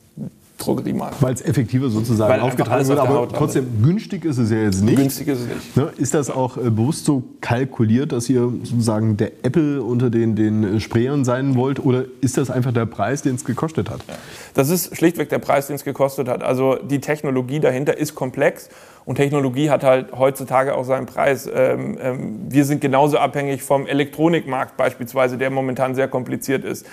Drogeriemarkt. 0.59 1.21
Weil 1.21 1.33
es 1.33 1.41
effektiver 1.41 1.89
sozusagen 1.89 2.31
Weil 2.31 2.41
aufgetragen 2.41 2.87
wird, 2.87 2.99
aber 2.99 3.27
trotzdem 3.29 3.65
ist. 3.65 3.83
günstig 3.83 4.25
ist 4.25 4.37
es 4.37 4.51
ja 4.51 4.57
jetzt 4.57 4.83
nicht. 4.83 4.97
Günstig 4.97 5.27
ist 5.27 5.39
es 5.39 5.47
nicht. 5.47 5.77
Ne? 5.77 5.91
Ist 5.97 6.13
das 6.13 6.29
auch 6.29 6.57
äh, 6.57 6.69
bewusst 6.69 7.05
so 7.05 7.23
kalkuliert, 7.41 8.11
dass 8.11 8.29
ihr 8.29 8.41
sozusagen 8.63 9.17
der 9.17 9.31
Apple 9.43 9.81
unter 9.81 10.09
den, 10.09 10.35
den 10.35 10.75
äh, 10.75 10.79
Sprayern 10.79 11.25
sein 11.25 11.55
wollt 11.55 11.83
oder 11.83 12.05
ist 12.21 12.37
das 12.37 12.51
einfach 12.51 12.73
der 12.73 12.85
Preis, 12.85 13.21
den 13.21 13.35
es 13.35 13.45
gekostet 13.45 13.89
hat? 13.89 14.01
Ja. 14.07 14.15
Das 14.53 14.69
ist 14.69 14.95
schlichtweg 14.95 15.29
der 15.29 15.39
Preis, 15.39 15.67
den 15.67 15.75
es 15.75 15.83
gekostet 15.83 16.27
hat. 16.27 16.43
Also 16.43 16.75
die 16.75 16.99
Technologie 16.99 17.59
dahinter 17.59 17.97
ist 17.97 18.13
komplex 18.13 18.69
und 19.05 19.15
Technologie 19.15 19.71
hat 19.71 19.83
halt 19.83 20.11
heutzutage 20.11 20.75
auch 20.75 20.83
seinen 20.83 21.07
Preis. 21.07 21.49
Ähm, 21.51 21.97
ähm, 21.99 22.39
wir 22.49 22.63
sind 22.65 22.79
genauso 22.79 23.17
abhängig 23.17 23.63
vom 23.63 23.87
Elektronikmarkt 23.87 24.77
beispielsweise, 24.77 25.37
der 25.37 25.49
momentan 25.49 25.95
sehr 25.95 26.07
kompliziert 26.07 26.63
ist. 26.63 26.85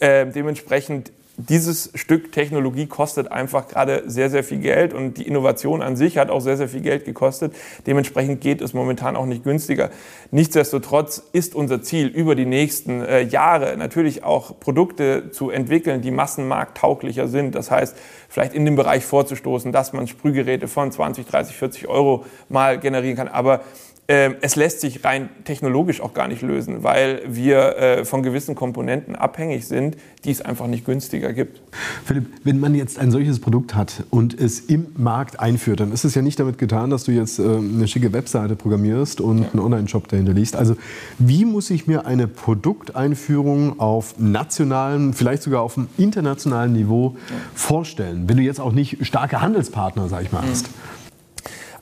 Ähm, 0.00 0.32
dementsprechend 0.32 1.12
dieses 1.48 1.90
Stück 1.94 2.32
Technologie 2.32 2.86
kostet 2.86 3.30
einfach 3.30 3.68
gerade 3.68 4.04
sehr, 4.06 4.30
sehr 4.30 4.44
viel 4.44 4.58
Geld 4.58 4.92
und 4.92 5.18
die 5.18 5.26
Innovation 5.26 5.82
an 5.82 5.96
sich 5.96 6.18
hat 6.18 6.30
auch 6.30 6.40
sehr, 6.40 6.56
sehr 6.56 6.68
viel 6.68 6.80
Geld 6.80 7.04
gekostet. 7.04 7.54
Dementsprechend 7.86 8.40
geht 8.40 8.60
es 8.60 8.74
momentan 8.74 9.16
auch 9.16 9.26
nicht 9.26 9.44
günstiger. 9.44 9.90
Nichtsdestotrotz 10.30 11.22
ist 11.32 11.54
unser 11.54 11.82
Ziel, 11.82 12.08
über 12.08 12.34
die 12.34 12.46
nächsten 12.46 13.02
äh, 13.02 13.22
Jahre 13.22 13.76
natürlich 13.76 14.24
auch 14.24 14.58
Produkte 14.60 15.30
zu 15.30 15.50
entwickeln, 15.50 16.02
die 16.02 16.10
massenmarkttauglicher 16.10 17.28
sind. 17.28 17.54
Das 17.54 17.70
heißt, 17.70 17.96
vielleicht 18.28 18.54
in 18.54 18.64
den 18.64 18.76
Bereich 18.76 19.04
vorzustoßen, 19.04 19.72
dass 19.72 19.92
man 19.92 20.06
Sprühgeräte 20.06 20.68
von 20.68 20.92
20, 20.92 21.26
30, 21.26 21.56
40 21.56 21.88
Euro 21.88 22.24
mal 22.48 22.78
generieren 22.78 23.16
kann. 23.16 23.28
Aber 23.28 23.62
es 24.10 24.56
lässt 24.56 24.80
sich 24.80 25.04
rein 25.04 25.28
technologisch 25.44 26.00
auch 26.00 26.14
gar 26.14 26.26
nicht 26.26 26.42
lösen, 26.42 26.82
weil 26.82 27.22
wir 27.28 27.76
äh, 27.76 28.04
von 28.04 28.24
gewissen 28.24 28.56
Komponenten 28.56 29.14
abhängig 29.14 29.68
sind, 29.68 29.96
die 30.24 30.32
es 30.32 30.42
einfach 30.42 30.66
nicht 30.66 30.84
günstiger 30.84 31.32
gibt. 31.32 31.62
Philipp, 32.04 32.26
wenn 32.42 32.58
man 32.58 32.74
jetzt 32.74 32.98
ein 32.98 33.12
solches 33.12 33.38
Produkt 33.38 33.76
hat 33.76 34.02
und 34.10 34.38
es 34.38 34.58
im 34.58 34.88
Markt 34.96 35.38
einführt, 35.38 35.78
dann 35.78 35.92
ist 35.92 36.04
es 36.04 36.16
ja 36.16 36.22
nicht 36.22 36.40
damit 36.40 36.58
getan, 36.58 36.90
dass 36.90 37.04
du 37.04 37.12
jetzt 37.12 37.38
äh, 37.38 37.42
eine 37.42 37.86
schicke 37.86 38.12
Webseite 38.12 38.56
programmierst 38.56 39.20
und 39.20 39.42
ja. 39.42 39.50
einen 39.52 39.60
Online-Shop 39.60 40.08
dahinter 40.08 40.32
liest. 40.32 40.56
Also 40.56 40.74
wie 41.18 41.44
muss 41.44 41.70
ich 41.70 41.86
mir 41.86 42.04
eine 42.04 42.26
Produkteinführung 42.26 43.78
auf 43.78 44.18
nationalem, 44.18 45.12
vielleicht 45.12 45.44
sogar 45.44 45.62
auf 45.62 45.78
einem 45.78 45.86
internationalen 45.98 46.72
Niveau 46.72 47.16
ja. 47.28 47.36
vorstellen, 47.54 48.28
wenn 48.28 48.38
du 48.38 48.42
jetzt 48.42 48.60
auch 48.60 48.72
nicht 48.72 49.06
starke 49.06 49.40
Handelspartner, 49.40 50.08
sag 50.08 50.24
ich 50.24 50.32
mal, 50.32 50.42
hast? 50.42 50.66
Mhm. 50.66 50.89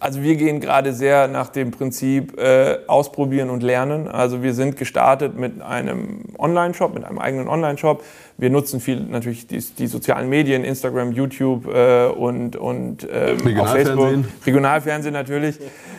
Also 0.00 0.22
wir 0.22 0.36
gehen 0.36 0.60
gerade 0.60 0.92
sehr 0.92 1.28
nach 1.28 1.48
dem 1.48 1.70
Prinzip 1.70 2.38
äh, 2.38 2.78
ausprobieren 2.86 3.50
und 3.50 3.62
lernen. 3.62 4.08
Also 4.08 4.42
wir 4.42 4.54
sind 4.54 4.76
gestartet 4.76 5.36
mit 5.36 5.60
einem 5.60 6.24
Online-Shop, 6.38 6.94
mit 6.94 7.04
einem 7.04 7.18
eigenen 7.18 7.48
Online-Shop. 7.48 8.02
Wir 8.40 8.50
nutzen 8.50 8.78
viel 8.78 9.00
natürlich 9.00 9.48
die, 9.48 9.58
die 9.58 9.88
sozialen 9.88 10.28
Medien, 10.28 10.62
Instagram, 10.62 11.10
YouTube 11.10 11.66
äh, 11.66 12.06
und, 12.06 12.54
und 12.54 13.06
ähm, 13.12 13.58
auf 13.58 13.72
Facebook. 13.72 14.14
Regionalfernsehen 14.46 15.12
natürlich. 15.12 15.58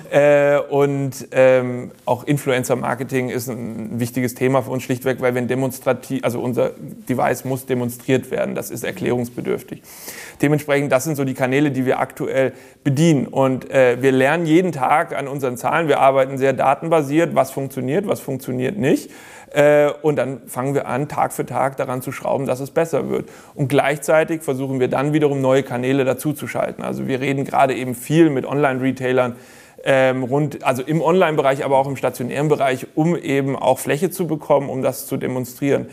Äh, 0.09 0.57
und 0.69 1.27
ähm, 1.31 1.91
auch 2.05 2.23
Influencer-Marketing 2.23 3.27
ist 3.27 3.49
ein 3.49 3.99
wichtiges 3.99 4.35
Thema 4.35 4.61
für 4.61 4.71
uns 4.71 4.83
schlichtweg, 4.83 5.19
weil 5.19 5.35
wir 5.35 5.41
demonstrativ, 5.41 6.23
also 6.23 6.39
unser 6.39 6.71
Device 7.09 7.43
muss 7.43 7.65
demonstriert 7.65 8.31
werden. 8.31 8.55
Das 8.55 8.71
ist 8.71 8.85
erklärungsbedürftig. 8.85 9.81
Dementsprechend, 10.41 10.93
das 10.93 11.03
sind 11.03 11.17
so 11.17 11.25
die 11.25 11.33
Kanäle, 11.33 11.71
die 11.71 11.85
wir 11.85 11.99
aktuell 11.99 12.53
bedienen. 12.85 13.27
Und 13.27 13.69
äh, 13.69 14.01
wir 14.01 14.13
lernen 14.13 14.45
jeden 14.45 14.71
Tag 14.71 15.13
an 15.13 15.27
unseren 15.27 15.57
Zahlen. 15.57 15.89
Wir 15.89 15.99
arbeiten 15.99 16.37
sehr 16.37 16.53
datenbasiert, 16.53 17.35
was 17.35 17.51
funktioniert, 17.51 18.07
was 18.07 18.21
funktioniert 18.21 18.77
nicht. 18.77 19.11
Äh, 19.51 19.89
und 20.01 20.15
dann 20.17 20.41
fangen 20.47 20.73
wir 20.73 20.87
an, 20.87 21.07
Tag 21.07 21.33
für 21.33 21.45
Tag 21.45 21.77
daran 21.77 22.01
zu 22.01 22.11
schrauben, 22.11 22.45
dass 22.45 22.59
es 22.59 22.71
besser 22.71 23.09
wird. 23.09 23.29
Und 23.55 23.67
gleichzeitig 23.67 24.43
versuchen 24.43 24.79
wir 24.79 24.87
dann 24.87 25.13
wiederum 25.13 25.41
neue 25.41 25.63
Kanäle 25.63 26.05
dazuzuschalten. 26.05 26.83
Also 26.83 27.07
wir 27.07 27.19
reden 27.19 27.45
gerade 27.45 27.75
eben 27.75 27.95
viel 27.95 28.29
mit 28.29 28.45
Online-Retailern, 28.45 29.35
ähm, 29.83 30.23
rund, 30.23 30.63
also 30.63 30.83
im 30.83 31.01
Online-Bereich, 31.01 31.63
aber 31.63 31.77
auch 31.77 31.87
im 31.87 31.95
stationären 31.95 32.49
Bereich, 32.49 32.87
um 32.95 33.15
eben 33.15 33.55
auch 33.55 33.79
Fläche 33.79 34.09
zu 34.09 34.27
bekommen, 34.27 34.69
um 34.69 34.81
das 34.81 35.07
zu 35.07 35.17
demonstrieren. 35.17 35.87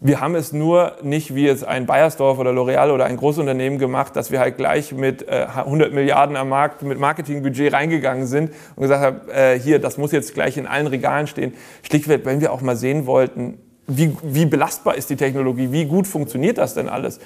Wir 0.00 0.20
haben 0.20 0.34
es 0.34 0.52
nur 0.52 0.92
nicht 1.02 1.34
wie 1.34 1.46
jetzt 1.46 1.64
ein 1.64 1.86
Bayersdorf 1.86 2.38
oder 2.38 2.50
L'Oreal 2.50 2.90
oder 2.90 3.06
ein 3.06 3.16
Großunternehmen 3.16 3.78
gemacht, 3.78 4.16
dass 4.16 4.30
wir 4.30 4.40
halt 4.40 4.56
gleich 4.56 4.92
mit 4.92 5.26
äh, 5.28 5.46
100 5.54 5.92
Milliarden 5.92 6.36
am 6.36 6.50
Markt 6.50 6.82
mit 6.82 6.98
Marketingbudget 6.98 7.72
reingegangen 7.72 8.26
sind 8.26 8.52
und 8.76 8.82
gesagt 8.82 9.02
haben, 9.02 9.28
äh, 9.30 9.58
hier, 9.58 9.78
das 9.78 9.96
muss 9.96 10.12
jetzt 10.12 10.34
gleich 10.34 10.56
in 10.56 10.66
allen 10.66 10.88
Regalen 10.88 11.26
stehen. 11.26 11.54
Schlichtweg, 11.82 12.24
wenn 12.24 12.40
wir 12.40 12.52
auch 12.52 12.60
mal 12.60 12.76
sehen 12.76 13.06
wollten, 13.06 13.58
wie, 13.86 14.16
wie 14.22 14.46
belastbar 14.46 14.94
ist 14.94 15.10
die 15.10 15.16
Technologie, 15.16 15.70
wie 15.70 15.84
gut 15.84 16.06
funktioniert 16.06 16.58
das 16.58 16.74
denn 16.74 16.88
alles. 16.88 17.20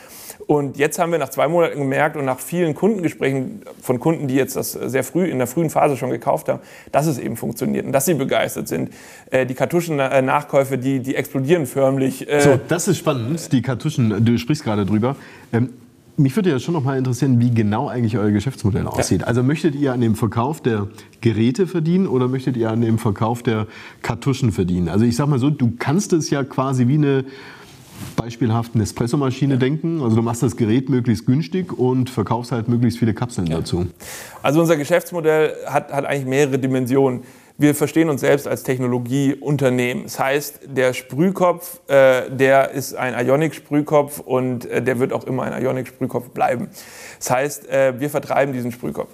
Und 0.47 0.79
jetzt 0.79 0.99
haben 0.99 1.13
wir 1.13 1.19
nach 1.19 1.29
zwei 1.29 1.47
Monaten 1.47 1.79
gemerkt 1.79 2.17
und 2.17 2.25
nach 2.25 2.41
vielen 2.41 2.75
Kundengesprächen 2.75 3.63
von 3.83 4.01
Kunden, 4.01 4.29
die 4.29 4.35
jetzt 4.35 4.57
das 4.57 4.73
sehr 4.73 5.05
früh 5.05 5.27
in 5.27 5.39
der 5.39 5.47
frühen 5.47 5.71
Phase 5.71 5.97
schon 5.97 6.11
gekauft 6.11 6.49
haben, 6.49 6.61
dass 6.91 7.07
es 7.07 7.19
eben 7.19 7.37
funktioniert 7.37 7.87
und 7.87 7.93
dass 7.93 8.07
sie 8.07 8.15
begeistert 8.15 8.67
sind. 8.69 8.91
Äh, 9.31 9.47
die 9.47 9.55
Kartuschen-Nachkäufe, 9.55 10.79
die, 10.79 11.01
die 11.01 11.17
explodieren 11.17 11.67
förmlich. 11.67 12.29
Äh 12.29 12.41
so, 12.41 12.59
das 12.69 12.89
ist 12.89 12.99
spannend, 12.99 13.53
die 13.53 13.63
Kartuschen, 13.63 14.25
du 14.25 14.39
sprichst 14.39 14.65
gerade 14.65 14.87
drüber. 14.87 15.17
Ähm, 15.53 15.71
mich 16.19 16.35
würde 16.37 16.51
ja 16.51 16.59
schon 16.59 16.75
noch 16.75 16.85
mal 16.85 16.99
interessieren, 16.99 17.41
wie 17.41 17.51
genau 17.51 17.89
eigentlich 17.89 18.19
euer 18.19 18.31
Geschäftsmodell 18.31 18.87
aussieht. 18.87 19.25
Also 19.25 19.43
möchtet 19.43 19.75
ihr 19.75 19.93
an 19.93 20.01
dem 20.01 20.15
Verkauf 20.15 20.61
der 20.61 20.89
Geräte 21.21 21.67
verdienen 21.67 22.07
oder 22.07 22.29
möchtet 22.29 22.57
ihr 22.57 22.71
an 22.71 22.81
dem 22.81 22.99
Verkauf 22.99 23.43
der 23.43 23.67
Kartuschen 24.03 24.53
verdienen? 24.53 24.89
Also 24.89 25.05
ich 25.05 25.17
sag 25.17 25.29
mal 25.29 25.39
so, 25.39 25.51
du 25.51 25.73
kannst 25.79 26.13
es 26.13 26.31
ja 26.31 26.45
quasi 26.45 26.89
wie 26.89 26.95
eine 26.95 27.25
beispielhaft 28.17 28.75
eine 28.75 28.85
Espressomaschine 28.85 29.59
denken. 29.59 30.03
Also 30.03 30.17
du 30.17 30.23
machst 30.23 30.43
das 30.43 30.57
Gerät 30.57 30.89
möglichst 30.89 31.27
günstig 31.27 31.73
und 31.73 32.11
verkaufst 32.11 32.53
halt 32.53 32.69
möglichst 32.69 32.99
viele 32.99 33.15
Kapseln 33.15 33.47
ja. 33.47 33.59
dazu. 33.59 33.87
Also 34.43 34.61
unser 34.61 34.77
Geschäftsmodell 34.77 35.55
hat, 35.67 35.93
hat 35.93 36.05
eigentlich 36.05 36.27
mehrere 36.27 36.59
Dimensionen. 36.59 37.23
Wir 37.61 37.75
verstehen 37.75 38.09
uns 38.09 38.21
selbst 38.21 38.47
als 38.47 38.63
Technologieunternehmen. 38.63 40.05
Das 40.05 40.21
heißt, 40.21 40.61
der 40.67 40.93
Sprühkopf, 40.95 41.81
äh, 41.89 42.31
der 42.31 42.71
ist 42.71 42.95
ein 42.95 43.15
Ionic-Sprühkopf 43.27 44.21
und 44.21 44.65
äh, 44.67 44.81
der 44.81 45.01
wird 45.01 45.13
auch 45.13 45.25
immer 45.25 45.43
ein 45.43 45.61
Ionic-Sprühkopf 45.61 46.29
bleiben. 46.31 46.69
Das 47.19 47.31
heißt, 47.33 47.69
äh, 47.69 47.99
wir 47.99 48.11
vertreiben 48.11 48.53
diesen 48.53 48.71
Sprühkopf. 48.71 49.09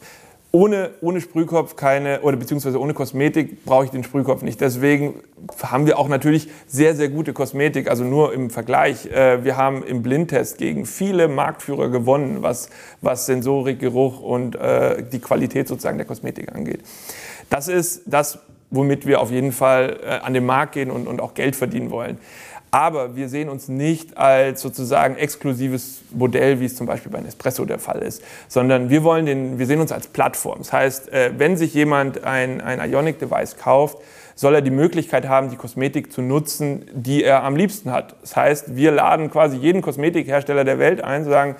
Ohne, 0.52 0.90
ohne 1.00 1.22
Sprühkopf 1.22 1.74
keine, 1.74 2.20
oder 2.20 2.36
beziehungsweise 2.36 2.78
ohne 2.78 2.92
Kosmetik 2.92 3.64
brauche 3.64 3.86
ich 3.86 3.90
den 3.90 4.04
Sprühkopf 4.04 4.42
nicht. 4.42 4.60
Deswegen 4.60 5.14
haben 5.62 5.86
wir 5.86 5.98
auch 5.98 6.08
natürlich 6.08 6.48
sehr, 6.66 6.94
sehr 6.94 7.08
gute 7.08 7.32
Kosmetik, 7.32 7.88
also 7.88 8.04
nur 8.04 8.34
im 8.34 8.50
Vergleich. 8.50 9.06
Äh, 9.06 9.42
wir 9.42 9.56
haben 9.56 9.82
im 9.82 10.02
Blindtest 10.02 10.58
gegen 10.58 10.84
viele 10.84 11.28
Marktführer 11.28 11.88
gewonnen, 11.88 12.42
was, 12.42 12.68
was 13.00 13.24
Sensorik, 13.24 13.80
Geruch 13.80 14.20
und 14.20 14.54
äh, 14.54 15.02
die 15.10 15.18
Qualität 15.18 15.66
sozusagen 15.66 15.96
der 15.96 16.06
Kosmetik 16.06 16.54
angeht. 16.54 16.80
Das 17.50 17.68
ist 17.68 18.02
das, 18.06 18.38
womit 18.70 19.06
wir 19.06 19.20
auf 19.20 19.30
jeden 19.30 19.52
Fall 19.52 20.00
äh, 20.02 20.08
an 20.24 20.34
den 20.34 20.46
Markt 20.46 20.72
gehen 20.72 20.90
und, 20.90 21.06
und 21.06 21.20
auch 21.20 21.34
Geld 21.34 21.56
verdienen 21.56 21.90
wollen. 21.90 22.18
Aber 22.70 23.14
wir 23.14 23.28
sehen 23.28 23.48
uns 23.48 23.68
nicht 23.68 24.18
als 24.18 24.60
sozusagen 24.60 25.16
exklusives 25.16 26.02
Modell, 26.10 26.58
wie 26.58 26.64
es 26.64 26.74
zum 26.74 26.88
Beispiel 26.88 27.12
bei 27.12 27.20
Nespresso 27.20 27.64
der 27.64 27.78
Fall 27.78 28.02
ist, 28.02 28.20
sondern 28.48 28.90
wir, 28.90 29.04
wollen 29.04 29.26
den, 29.26 29.60
wir 29.60 29.66
sehen 29.66 29.80
uns 29.80 29.92
als 29.92 30.08
Plattform. 30.08 30.58
Das 30.58 30.72
heißt, 30.72 31.12
äh, 31.12 31.30
wenn 31.38 31.56
sich 31.56 31.72
jemand 31.72 32.24
ein, 32.24 32.60
ein 32.60 32.80
Ionic-Device 32.90 33.58
kauft, 33.58 33.98
soll 34.34 34.56
er 34.56 34.60
die 34.60 34.72
Möglichkeit 34.72 35.28
haben, 35.28 35.50
die 35.50 35.56
Kosmetik 35.56 36.12
zu 36.12 36.20
nutzen, 36.20 36.86
die 36.92 37.22
er 37.22 37.44
am 37.44 37.54
liebsten 37.54 37.92
hat. 37.92 38.16
Das 38.22 38.34
heißt, 38.34 38.74
wir 38.74 38.90
laden 38.90 39.30
quasi 39.30 39.56
jeden 39.56 39.80
Kosmetikhersteller 39.80 40.64
der 40.64 40.80
Welt 40.80 41.00
ein, 41.04 41.24
sagen, 41.24 41.54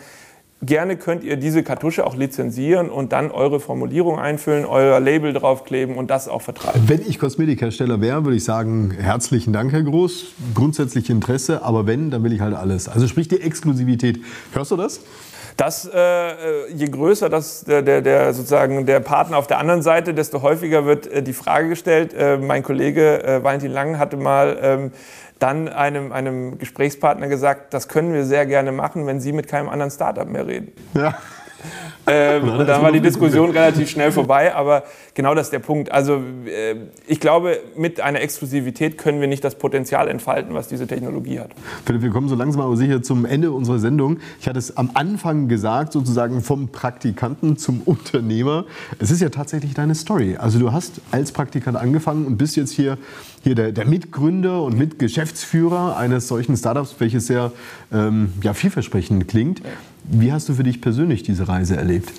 Gerne 0.67 0.97
könnt 0.97 1.25
ihr 1.25 1.37
diese 1.37 1.63
Kartusche 1.63 2.07
auch 2.07 2.17
lizenzieren 2.17 2.89
und 2.89 3.13
dann 3.13 3.31
eure 3.31 3.61
Formulierung 3.61 4.19
einfüllen, 4.19 4.65
euer 4.65 5.01
Label 5.01 5.33
draufkleben 5.33 5.97
und 5.97 6.11
das 6.11 6.29
auch 6.29 6.43
vertreiben. 6.43 6.83
Wenn 6.87 7.03
ich 7.07 7.19
Kosmetikhersteller 7.19 8.01
wäre, 8.01 8.25
würde 8.25 8.37
ich 8.37 8.45
sagen, 8.45 8.93
herzlichen 8.93 9.53
Dank, 9.53 9.73
Herr 9.73 9.83
Groß. 9.83 10.27
Grundsätzlich 10.55 11.11
Interesse, 11.11 11.63
aber 11.63 11.87
wenn, 11.87 12.11
dann 12.11 12.23
will 12.25 12.33
ich 12.33 12.41
halt 12.41 12.55
alles. 12.55 12.89
Also 12.89 13.07
sprich 13.09 13.29
die 13.29 13.41
Exklusivität. 13.41 14.21
Hörst 14.53 14.71
du 14.71 14.77
das? 14.77 15.01
Das, 15.57 15.89
äh, 15.93 16.69
je 16.73 16.87
größer 16.87 17.29
das, 17.29 17.65
der, 17.65 17.83
der, 17.83 18.03
der, 18.03 18.35
sozusagen 18.35 18.87
der 18.87 18.99
Partner 19.01 19.39
auf 19.39 19.47
der 19.47 19.59
anderen 19.59 19.83
Seite, 19.83 20.13
desto 20.13 20.43
häufiger 20.43 20.85
wird 20.85 21.07
äh, 21.07 21.23
die 21.23 21.33
Frage 21.33 21.69
gestellt. 21.69 22.13
Äh, 22.13 22.39
mein 22.39 22.63
Kollege 22.65 23.23
äh, 23.23 23.45
Valentin 23.45 23.71
Lang 23.71 23.99
hatte 23.99 24.17
mal 24.17 24.59
ähm, 24.61 24.93
dann 25.39 25.69
einem, 25.69 26.13
einem 26.13 26.59
Gesprächspartner 26.59 27.29
gesagt, 27.29 27.73
das 27.73 27.89
können 27.89 28.13
wir 28.13 28.25
sehr 28.25 28.47
gerne 28.47 28.73
machen, 28.73 29.07
wenn 29.07 29.21
Sie 29.21 29.33
mit 29.33 29.47
keinem 29.47 29.69
anderen 29.69 29.91
Startup 29.91 30.29
mehr 30.29 30.47
reden. 30.47 30.73
Ja. 30.95 31.15
Ähm, 32.07 32.47
und 32.51 32.67
dann 32.67 32.83
war 32.83 32.93
die 32.93 33.01
Diskussion 33.01 33.51
relativ 33.51 33.89
schnell 33.89 34.13
vorbei, 34.13 34.55
aber 34.55 34.83
genau 35.15 35.35
das 35.35 35.47
ist 35.47 35.53
der 35.55 35.61
Punkt. 35.61 35.91
Also 35.91 36.17
äh, 36.45 36.77
ich 37.07 37.19
glaube, 37.19 37.59
mit 37.77 37.99
einer 38.01 38.21
Exklusivität 38.21 38.99
können 38.99 39.23
wir 39.23 39.27
nicht 39.27 39.43
das 39.43 39.55
Potenzial 39.55 40.09
entfalten, 40.09 40.53
was 40.53 40.69
diese 40.69 40.87
Technologie 40.87 41.41
hat. 41.41 41.53
Philipp, 41.87 42.03
wir 42.03 42.11
kommen 42.11 42.29
so 42.29 42.35
langsam 42.35 42.61
aber 42.61 42.77
sicher 42.77 43.03
zum 43.03 43.25
Ende 43.25 43.53
unserer 43.53 43.79
Sendung. 43.79 44.19
Ich 44.39 44.47
hatte 44.47 44.59
es 44.59 44.77
am 44.77 44.91
Anfang 44.93 45.49
gesagt, 45.49 45.95
sozusagen 45.95 46.43
vom 46.43 46.69
Praktikanten 46.69 47.57
zum 47.57 47.81
Unternehmer. 47.87 48.67
Es 48.99 49.11
ist 49.11 49.23
ja 49.23 49.31
tatsächlich 49.31 49.73
deine 49.73 49.95
Story. 49.95 50.37
Also 50.37 50.59
du 50.59 50.73
hast 50.73 51.01
als 51.11 51.33
Praktikant 51.33 51.79
angefangen 51.79 52.27
und 52.27 52.37
bist 52.37 52.55
jetzt 52.57 52.73
hier 52.73 52.99
hier 53.45 53.55
der, 53.55 53.73
der 53.73 53.85
Mitgründer 53.85 54.63
und 54.63 54.77
Mitgeschäftsführer 54.77 55.97
eines 55.99 56.29
solchen 56.29 56.57
Startups, 56.57 56.97
welches 56.99 57.27
sehr 57.27 57.53
ähm, 57.93 58.33
ja, 58.43 58.55
vielversprechend 58.55 59.29
klingt. 59.29 59.61
Wie 60.05 60.33
hast 60.33 60.49
du 60.49 60.55
für 60.55 60.65
dich 60.65 60.81
persönlich 60.81 61.23
diese 61.23 61.47
Reise 61.47 61.77
erlebt? 61.77 62.11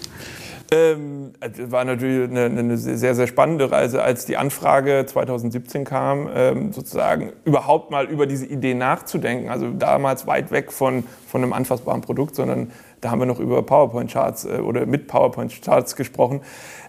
Ähm, 0.71 1.33
war 1.67 1.83
natürlich 1.83 2.29
eine, 2.29 2.45
eine, 2.45 2.77
sehr, 2.77 3.15
sehr 3.15 3.27
spannende 3.27 3.71
Reise, 3.71 4.03
als 4.03 4.25
die 4.25 4.38
Anfrage 4.38 5.05
2017 5.05 5.83
kam, 5.83 6.29
ähm, 6.33 6.73
sozusagen 6.73 7.33
überhaupt 7.43 7.91
mal 7.91 8.05
über 8.05 8.25
diese 8.25 8.45
Idee 8.45 8.73
nachzudenken. 8.73 9.49
Also 9.49 9.71
damals 9.71 10.27
weit 10.27 10.51
weg 10.51 10.71
von, 10.71 11.03
von 11.27 11.43
einem 11.43 11.53
anfassbaren 11.53 12.01
Produkt, 12.01 12.35
sondern 12.35 12.71
da 13.01 13.11
haben 13.11 13.19
wir 13.19 13.27
noch 13.27 13.39
über 13.39 13.61
PowerPoint-Charts 13.63 14.45
äh, 14.45 14.57
oder 14.59 14.85
mit 14.88 15.07
PowerPoint-Charts 15.07 15.95
gesprochen. 15.95 16.41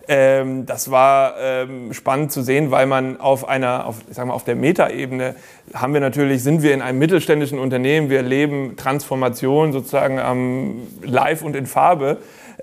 Ähm, 0.09 0.67
das 0.67 0.91
war 0.91 1.35
ähm, 1.41 1.93
spannend 1.93 2.31
zu 2.31 2.43
sehen, 2.43 2.71
weil 2.71 2.87
man 2.87 3.19
auf 3.19 3.49
einer, 3.49 3.87
auf, 3.87 3.97
sagen 4.11 4.29
wir, 4.29 4.35
auf 4.35 4.45
der 4.45 4.55
Metaebene 4.55 5.35
haben 5.75 5.95
wir 5.95 6.01
natürlich, 6.01 6.45
sind 6.45 6.63
wir 6.63 6.75
in 6.75 6.83
einem 6.83 6.99
mittelständischen 6.99 7.59
Unternehmen, 7.59 8.09
wir 8.09 8.19
erleben 8.19 8.77
Transformation 8.77 9.73
sozusagen 9.73 10.21
am 10.21 10.77
Live 11.03 11.43
und 11.43 11.57
in 11.57 11.67
Farbe 11.67 12.19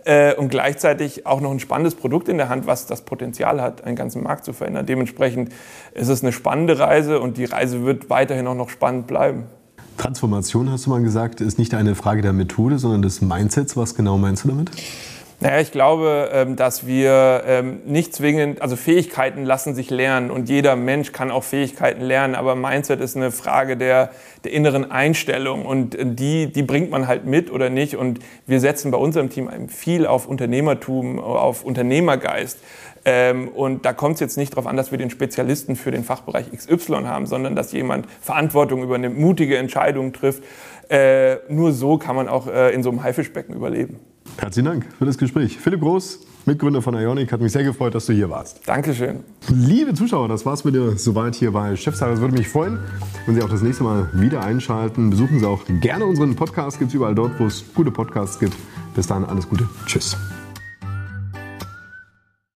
äh, 0.05 0.33
und 0.35 0.49
gleichzeitig 0.49 1.25
auch 1.25 1.41
noch 1.41 1.51
ein 1.51 1.59
spannendes 1.59 1.95
Produkt 1.95 2.29
in 2.29 2.37
der 2.37 2.47
Hand, 2.47 2.65
was 2.65 2.85
das 2.85 3.01
Potenzial 3.01 3.61
hat, 3.61 3.83
einen 3.83 3.97
ganzen 3.97 4.23
Markt 4.23 4.45
zu 4.45 4.53
verändern. 4.53 4.85
Dementsprechend 4.85 5.51
ist 5.93 6.07
es 6.07 6.23
eine 6.23 6.31
spannende 6.31 6.79
Reise 6.79 7.19
und 7.19 7.37
die 7.37 7.45
Reise 7.45 7.83
wird 7.83 8.09
weiterhin 8.09 8.47
auch 8.47 8.55
noch 8.55 8.69
spannend 8.69 9.07
bleiben. 9.07 9.43
Transformation, 9.97 10.71
hast 10.71 10.85
du 10.85 10.89
mal 10.89 11.03
gesagt, 11.03 11.41
ist 11.41 11.59
nicht 11.59 11.73
eine 11.73 11.93
Frage 11.95 12.21
der 12.21 12.33
Methode, 12.33 12.79
sondern 12.79 13.01
des 13.01 13.21
Mindsets. 13.21 13.77
Was 13.77 13.95
genau 13.95 14.17
meinst 14.17 14.43
du 14.45 14.47
damit? 14.47 14.71
Naja, 15.39 15.59
ich 15.59 15.71
glaube, 15.71 16.29
ähm, 16.31 16.55
dass 16.55 16.87
wir 16.87 17.43
ähm, 17.45 17.81
nicht 17.85 18.15
zwingend, 18.15 18.61
also 18.61 18.75
Fähigkeiten 18.75 19.43
lassen 19.43 19.75
sich 19.75 19.89
lernen 19.89 20.31
und 20.31 20.47
jeder 20.47 20.75
Mensch 20.75 21.11
kann 21.11 21.31
auch 21.31 21.43
Fähigkeiten 21.43 22.01
lernen, 22.01 22.35
aber 22.35 22.55
Mindset 22.55 23.01
ist 23.01 23.17
eine 23.17 23.31
Frage 23.31 23.75
der, 23.75 24.11
der 24.43 24.53
inneren 24.53 24.89
Einstellung 24.89 25.65
und 25.65 25.95
äh, 25.95 26.05
die, 26.05 26.51
die 26.51 26.63
bringt 26.63 26.91
man 26.91 27.07
halt 27.07 27.25
mit 27.25 27.51
oder 27.51 27.69
nicht 27.69 27.97
und 27.97 28.19
wir 28.45 28.59
setzen 28.59 28.91
bei 28.91 28.97
unserem 28.97 29.29
Team 29.29 29.49
viel 29.67 30.05
auf 30.05 30.27
Unternehmertum, 30.27 31.19
auf 31.19 31.63
Unternehmergeist. 31.65 32.59
Ähm, 33.05 33.49
und 33.49 33.85
da 33.85 33.91
kommt 33.91 34.15
es 34.15 34.19
jetzt 34.21 34.37
nicht 34.37 34.53
darauf 34.53 34.65
an, 34.65 34.77
dass 34.77 34.91
wir 34.91 34.97
den 34.97 35.09
Spezialisten 35.09 35.75
für 35.75 35.91
den 35.91 36.05
Fachbereich 36.05 36.51
XY 36.51 37.03
haben, 37.03 37.25
sondern 37.25 37.55
dass 37.55 37.73
jemand 37.73 38.07
Verantwortung 38.21 38.81
über 38.81 38.95
eine 38.95 39.09
mutige 39.09 39.57
Entscheidung 39.57 40.13
trifft. 40.13 40.43
Äh, 40.89 41.37
nur 41.49 41.73
so 41.73 41.97
kann 41.97 42.15
man 42.15 42.29
auch 42.29 42.47
äh, 42.47 42.73
in 42.73 42.81
so 42.81 42.89
einem 42.89 43.03
Haifischbecken 43.03 43.53
überleben. 43.53 43.99
Herzlichen 44.37 44.65
Dank 44.65 44.85
für 44.97 45.05
das 45.05 45.17
Gespräch. 45.17 45.57
Philipp 45.57 45.81
Groß, 45.81 46.19
Mitgründer 46.45 46.81
von 46.81 46.95
Ionic, 46.95 47.31
hat 47.31 47.41
mich 47.41 47.51
sehr 47.51 47.63
gefreut, 47.63 47.95
dass 47.95 48.05
du 48.05 48.13
hier 48.13 48.29
warst. 48.29 48.61
Dankeschön. 48.65 49.19
Liebe 49.49 49.93
Zuschauer, 49.93 50.27
das 50.27 50.45
war's 50.45 50.63
mit 50.63 50.75
dir 50.75 50.97
soweit 50.97 51.35
hier 51.35 51.51
bei 51.51 51.75
Chefsache. 51.75 52.11
Es 52.11 52.19
würde 52.19 52.35
mich 52.35 52.47
freuen, 52.47 52.79
wenn 53.25 53.35
Sie 53.35 53.41
auch 53.41 53.49
das 53.49 53.61
nächste 53.61 53.83
Mal 53.83 54.09
wieder 54.13 54.43
einschalten. 54.43 55.09
Besuchen 55.09 55.39
Sie 55.39 55.45
auch 55.45 55.61
gerne 55.81 56.05
unseren 56.05 56.35
Podcast. 56.35 56.79
Gibt 56.79 56.89
es 56.89 56.95
überall 56.95 57.15
dort, 57.15 57.39
wo 57.39 57.45
es 57.45 57.63
gute 57.73 57.91
Podcasts 57.91 58.39
gibt. 58.39 58.55
Bis 58.95 59.07
dann, 59.07 59.23
alles 59.23 59.47
Gute. 59.47 59.67
Tschüss. 59.85 60.17